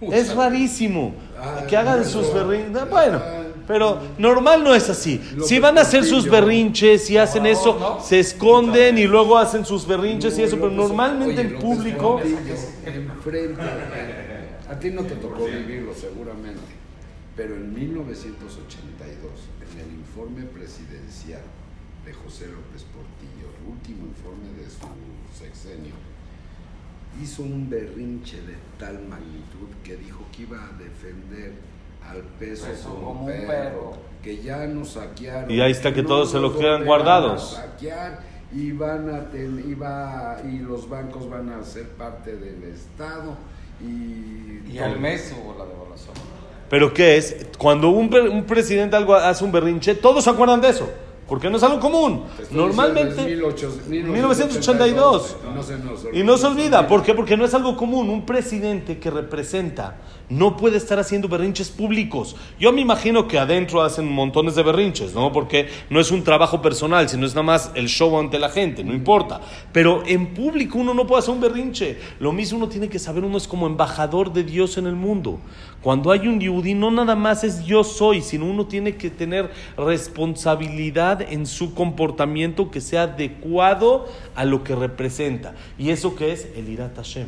es 0.00 0.32
rarísimo 0.34 1.14
que 1.66 1.76
hagan 1.78 2.04
sus 2.04 2.32
berrinches. 2.32 2.90
Bueno, 2.90 3.22
pero 3.66 3.98
normal 4.18 4.62
no 4.62 4.74
es 4.74 4.90
así. 4.90 5.18
Si 5.46 5.58
van 5.58 5.78
a 5.78 5.80
hacer 5.80 6.04
sus 6.04 6.28
berrinches 6.28 7.08
y 7.08 7.16
hacen 7.16 7.46
eso, 7.46 7.98
se 8.04 8.20
esconden 8.20 8.98
y 8.98 9.06
luego 9.06 9.38
hacen 9.38 9.64
sus 9.64 9.86
berrinches 9.86 10.38
y 10.38 10.42
eso, 10.42 10.56
pero 10.56 10.70
normalmente 10.70 11.40
en 11.40 11.58
público... 11.58 12.20
A 14.68 14.78
ti 14.78 14.90
no 14.90 15.04
te 15.04 15.14
tocó 15.14 15.46
vivirlo 15.46 15.94
seguramente, 15.94 16.60
pero 17.34 17.56
en 17.56 17.72
1982, 17.72 19.32
en 19.72 19.80
el 19.80 19.98
informe 19.98 20.42
presidencial, 20.42 21.40
de 22.08 22.14
José 22.14 22.46
López 22.46 22.84
Portillo, 22.84 23.52
el 23.60 23.70
último 23.70 24.06
informe 24.06 24.48
de 24.56 24.64
su 24.70 25.44
sexenio, 25.44 25.94
hizo 27.22 27.42
un 27.42 27.68
berrinche 27.68 28.40
de 28.42 28.54
tal 28.78 29.00
magnitud 29.06 29.68
que 29.84 29.96
dijo 29.96 30.24
que 30.34 30.42
iba 30.42 30.56
a 30.56 30.72
defender 30.78 31.52
al 32.02 32.22
peso, 32.38 32.66
como, 32.82 33.26
un 33.26 33.26
perro, 33.26 33.92
que 34.22 34.42
ya 34.42 34.66
nos 34.66 34.90
saquearon. 34.92 35.50
Y 35.50 35.60
ahí 35.60 35.72
está 35.72 35.92
que 35.92 36.02
todos 36.02 36.30
se 36.30 36.38
lo 36.38 36.56
quedan 36.56 36.86
guardados. 36.86 37.56
Saquear 37.56 38.20
y 38.52 38.72
van 38.72 39.10
a 39.10 39.26
y 40.48 40.58
los 40.60 40.88
bancos 40.88 41.28
van 41.28 41.50
a 41.50 41.62
ser 41.62 41.88
parte 41.90 42.36
del 42.36 42.64
Estado 42.64 43.36
y, 43.82 44.72
y 44.72 44.78
al 44.78 44.98
mes 44.98 45.34
hubo 45.38 45.58
la 45.58 45.66
devaluación. 45.66 46.14
Pero 46.70 46.94
¿qué 46.94 47.18
es? 47.18 47.48
Cuando 47.58 47.90
un, 47.90 48.14
un 48.14 48.44
presidente 48.44 48.96
algo 48.96 49.14
hace 49.14 49.44
un 49.44 49.52
berrinche, 49.52 49.94
todos 49.94 50.24
se 50.24 50.30
acuerdan 50.30 50.62
de 50.62 50.70
eso. 50.70 50.88
Porque 51.28 51.50
no 51.50 51.58
es 51.58 51.62
algo 51.62 51.78
común. 51.78 52.24
Normalmente, 52.50 53.22
1982. 53.88 55.36
Y 56.14 56.22
no 56.22 56.38
se 56.38 56.46
olvida. 56.46 56.88
¿Por 56.88 57.02
qué? 57.02 57.12
Porque 57.14 57.36
no 57.36 57.44
es 57.44 57.52
algo 57.52 57.76
común. 57.76 58.08
Un 58.08 58.24
presidente 58.24 58.98
que 58.98 59.10
representa 59.10 59.98
no 60.30 60.56
puede 60.56 60.76
estar 60.76 60.98
haciendo 60.98 61.28
berrinches 61.28 61.70
públicos. 61.70 62.36
Yo 62.58 62.72
me 62.72 62.80
imagino 62.80 63.28
que 63.28 63.38
adentro 63.38 63.82
hacen 63.82 64.10
montones 64.10 64.54
de 64.54 64.62
berrinches, 64.62 65.14
¿no? 65.14 65.32
Porque 65.32 65.68
no 65.90 66.00
es 66.00 66.10
un 66.10 66.22
trabajo 66.22 66.60
personal, 66.62 67.08
sino 67.08 67.26
es 67.26 67.34
nada 67.34 67.44
más 67.44 67.72
el 67.74 67.88
show 67.88 68.18
ante 68.18 68.38
la 68.38 68.48
gente, 68.48 68.84
no 68.84 68.94
importa. 68.94 69.40
Pero 69.72 70.02
en 70.06 70.34
público 70.34 70.78
uno 70.78 70.94
no 70.94 71.06
puede 71.06 71.20
hacer 71.20 71.34
un 71.34 71.40
berrinche. 71.40 71.98
Lo 72.20 72.32
mismo 72.32 72.58
uno 72.58 72.68
tiene 72.68 72.88
que 72.88 72.98
saber, 72.98 73.24
uno 73.24 73.38
es 73.38 73.48
como 73.48 73.66
embajador 73.66 74.32
de 74.32 74.44
Dios 74.44 74.78
en 74.78 74.86
el 74.86 74.96
mundo. 74.96 75.38
Cuando 75.82 76.10
hay 76.10 76.26
un 76.26 76.40
yudí, 76.40 76.74
no 76.74 76.90
nada 76.90 77.14
más 77.14 77.44
es 77.44 77.64
yo 77.64 77.84
soy, 77.84 78.20
sino 78.20 78.46
uno 78.46 78.66
tiene 78.66 78.96
que 78.96 79.10
tener 79.10 79.50
responsabilidad 79.76 81.17
en 81.22 81.46
su 81.46 81.74
comportamiento 81.74 82.70
que 82.70 82.80
sea 82.80 83.02
adecuado 83.02 84.06
a 84.34 84.44
lo 84.44 84.64
que 84.64 84.74
representa. 84.74 85.54
¿Y 85.78 85.90
eso 85.90 86.14
qué 86.14 86.32
es? 86.32 86.48
El 86.56 86.68
Irat 86.68 86.96
Hashem. 86.96 87.26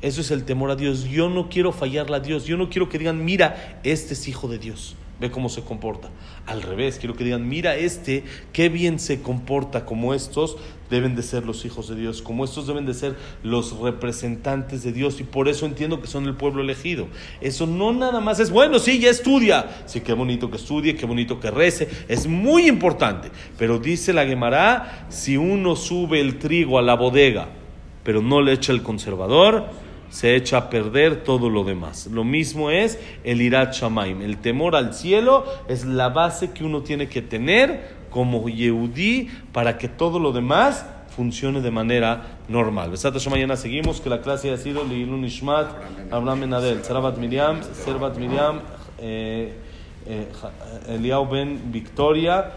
Eso 0.00 0.20
es 0.20 0.30
el 0.30 0.44
temor 0.44 0.70
a 0.70 0.76
Dios. 0.76 1.04
Yo 1.04 1.28
no 1.28 1.48
quiero 1.48 1.72
fallarle 1.72 2.16
a 2.16 2.20
Dios. 2.20 2.44
Yo 2.44 2.56
no 2.56 2.68
quiero 2.68 2.88
que 2.88 2.98
digan, 2.98 3.24
mira, 3.24 3.80
este 3.84 4.14
es 4.14 4.26
hijo 4.26 4.48
de 4.48 4.58
Dios. 4.58 4.96
Ve 5.22 5.30
cómo 5.30 5.48
se 5.48 5.62
comporta. 5.62 6.10
Al 6.46 6.62
revés, 6.62 6.98
quiero 6.98 7.14
que 7.14 7.22
digan, 7.22 7.48
mira, 7.48 7.76
este, 7.76 8.24
qué 8.52 8.68
bien 8.68 8.98
se 8.98 9.22
comporta. 9.22 9.86
Como 9.86 10.14
estos 10.14 10.56
deben 10.90 11.14
de 11.14 11.22
ser 11.22 11.46
los 11.46 11.64
hijos 11.64 11.88
de 11.88 11.94
Dios. 11.94 12.22
Como 12.22 12.44
estos 12.44 12.66
deben 12.66 12.86
de 12.86 12.92
ser 12.92 13.14
los 13.44 13.78
representantes 13.78 14.82
de 14.82 14.90
Dios. 14.90 15.20
Y 15.20 15.22
por 15.22 15.48
eso 15.48 15.64
entiendo 15.64 16.00
que 16.00 16.08
son 16.08 16.26
el 16.26 16.34
pueblo 16.34 16.60
elegido. 16.60 17.06
Eso 17.40 17.68
no 17.68 17.92
nada 17.92 18.20
más 18.20 18.40
es, 18.40 18.50
bueno, 18.50 18.80
sí, 18.80 18.98
ya 18.98 19.10
estudia. 19.10 19.84
Sí, 19.86 20.00
qué 20.00 20.12
bonito 20.12 20.50
que 20.50 20.56
estudie, 20.56 20.96
qué 20.96 21.06
bonito 21.06 21.38
que 21.38 21.52
rece. 21.52 21.88
Es 22.08 22.26
muy 22.26 22.66
importante. 22.66 23.30
Pero 23.56 23.78
dice 23.78 24.12
la 24.12 24.26
Gemara, 24.26 25.06
si 25.08 25.36
uno 25.36 25.76
sube 25.76 26.20
el 26.20 26.40
trigo 26.40 26.80
a 26.80 26.82
la 26.82 26.94
bodega, 26.94 27.46
pero 28.02 28.22
no 28.22 28.40
le 28.40 28.54
echa 28.54 28.72
el 28.72 28.82
conservador, 28.82 29.68
se 30.12 30.36
echa 30.36 30.58
a 30.58 30.70
perder 30.70 31.24
todo 31.24 31.48
lo 31.48 31.64
demás. 31.64 32.06
Lo 32.06 32.22
mismo 32.22 32.70
es 32.70 32.98
el 33.24 33.40
irat 33.40 33.72
shamaim. 33.72 34.20
El 34.20 34.36
temor 34.36 34.76
al 34.76 34.92
cielo 34.92 35.46
es 35.68 35.86
la 35.86 36.10
base 36.10 36.52
que 36.52 36.64
uno 36.64 36.82
tiene 36.82 37.08
que 37.08 37.22
tener 37.22 38.02
como 38.10 38.46
Yehudí 38.50 39.30
para 39.52 39.78
que 39.78 39.88
todo 39.88 40.18
lo 40.18 40.32
demás 40.32 40.84
funcione 41.16 41.62
de 41.62 41.70
manera 41.70 42.38
normal. 42.48 42.90
Besata 42.90 43.18
mañana 43.30 43.56
seguimos 43.56 44.02
que 44.02 44.10
la 44.10 44.20
clase 44.20 44.52
ha 44.52 44.58
sido 44.58 44.84
Leilun 44.84 45.24
Ishmat, 45.24 45.68
Abraham 46.10 46.40
Menadel, 46.40 46.84
Sarabat 46.84 47.16
Miriam, 47.16 47.62
Servat 47.62 48.18
Miriam, 48.18 48.60
eh, 48.98 49.54
eh, 50.06 50.26
Eliau 50.88 51.26
Ben 51.26 51.72
Victoria. 51.72 52.52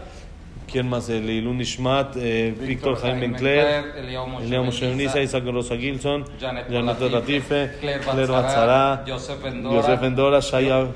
¿Quién 0.70 0.88
más? 0.88 1.08
El 1.08 1.30
Ilun 1.30 1.60
Ishmat, 1.60 2.16
eh, 2.16 2.54
Víctor 2.58 2.96
Jaime 2.96 3.28
Bencler, 3.28 3.94
Eliao 3.96 4.26
Moshe 4.64 4.94
Nisa, 4.94 5.20
Isaac 5.20 5.44
Rosa 5.46 5.76
Gilson, 5.76 6.24
Janet 6.40 7.00
Latife, 7.00 7.70
Claire 7.80 8.00
Batzara, 8.28 9.04
Joseph 9.06 10.02
Endora, 10.02 10.40
Shaya 10.40 10.88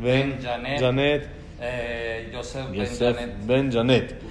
Ben 0.00 0.38
Janet, 0.40 1.28
Joseph 2.32 2.68
Ben 3.46 3.70
Janet. 3.70 4.25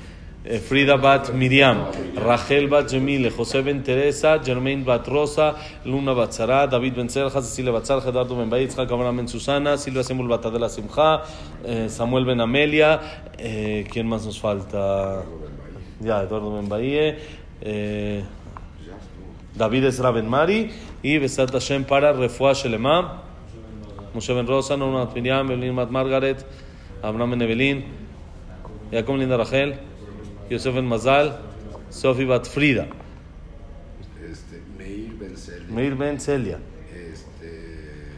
Eh, 0.48 0.60
Frida 0.60 0.96
Bat 0.96 1.34
Miriam, 1.34 1.88
Rachel 2.16 2.68
Bat 2.68 2.92
Jemile, 2.92 3.32
José 3.32 3.64
Ben 3.64 3.82
Teresa, 3.82 4.40
Germain 4.46 4.84
Bat 4.86 5.08
Rosa, 5.08 5.56
Luna 5.86 6.14
Bat 6.14 6.34
Zara, 6.34 6.68
David 6.68 6.94
Ben 6.96 7.10
Serja, 7.10 7.42
Cecilia 7.42 7.72
Bat 7.72 7.86
Sarja, 7.86 8.10
Eduardo 8.10 8.36
Ben 8.36 8.48
Baitz, 8.48 8.78
Abraham 8.78 9.18
Ben 9.18 9.28
Susana, 9.28 9.76
Silvia 9.76 10.04
Semul 10.04 10.28
Bat 10.28 10.46
Adela 10.46 10.68
eh, 11.66 11.90
Samuel 11.90 12.26
Ben 12.26 12.40
Amelia, 12.40 13.02
eh, 13.40 13.88
¿quién 13.92 14.08
más 14.08 14.24
nos 14.24 14.40
falta? 14.40 15.24
Ya, 16.00 16.22
Eduardo 16.22 16.54
Ben 16.54 16.70
Bahie, 16.70 17.18
David 19.56 19.86
Ezra 19.86 20.12
Ben 20.12 20.30
Mari 20.30 20.70
y 21.02 21.18
Besat 21.18 21.52
Hashem 21.52 21.86
para 21.86 22.14
Refuah 22.14 22.54
Shelema, 22.54 23.24
Moshe 24.14 24.32
Ben 24.32 24.46
Rosa, 24.46 24.78
Nona 24.78 25.12
Miriam, 25.12 25.50
Evelyn 25.50 25.74
Mat 25.74 25.90
Margaret, 25.90 26.46
Abraham 27.02 27.32
Ben 27.32 27.42
Evelyn, 27.42 27.84
Jacob 28.92 29.16
Linda 29.16 29.38
Rachel, 29.38 29.80
Yosef 30.50 30.74
Ben 30.76 30.86
Mazal, 30.86 31.40
Sofi 31.90 32.26
Bat 32.26 32.48
Frida, 32.48 32.88
este, 34.30 34.62
Meir 34.78 35.14
Ben 35.20 35.36
Celia, 35.36 35.68
Meir 35.70 35.96
Ben 35.96 36.20
Celia, 36.20 36.60
este, 36.94 38.12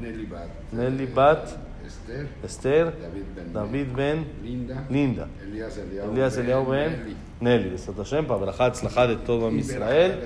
Nelly 0.00 0.26
Bat, 0.26 0.72
Nelly 0.72 1.06
Bat, 1.06 1.48
Esther, 1.86 2.26
Esther, 2.44 2.84
David 3.00 3.24
Ben, 3.34 3.52
David 3.52 3.86
Ben 3.96 4.26
Linda, 4.42 4.86
Linda, 4.90 5.28
Elías 5.42 5.78
Eliao, 5.78 6.12
Elías 6.12 6.36
Eliao 6.36 6.66
Ben 6.66 7.16
Nelly. 7.40 7.70
Besat 7.70 7.96
Hashem, 7.96 8.26
para 8.26 8.52
Tzlajá 8.72 9.06
de 9.08 9.16
todo 9.16 9.50
Israel. 9.50 10.20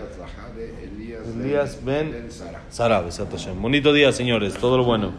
Elías, 1.34 1.84
Ben. 1.84 2.28
Sara, 2.68 3.00
Besat 3.00 3.30
Hashem. 3.30 3.60
Bonito 3.60 3.92
día, 3.92 4.12
señores, 4.12 4.54
todo 4.54 4.76
lo 4.76 4.84
bueno. 4.84 5.12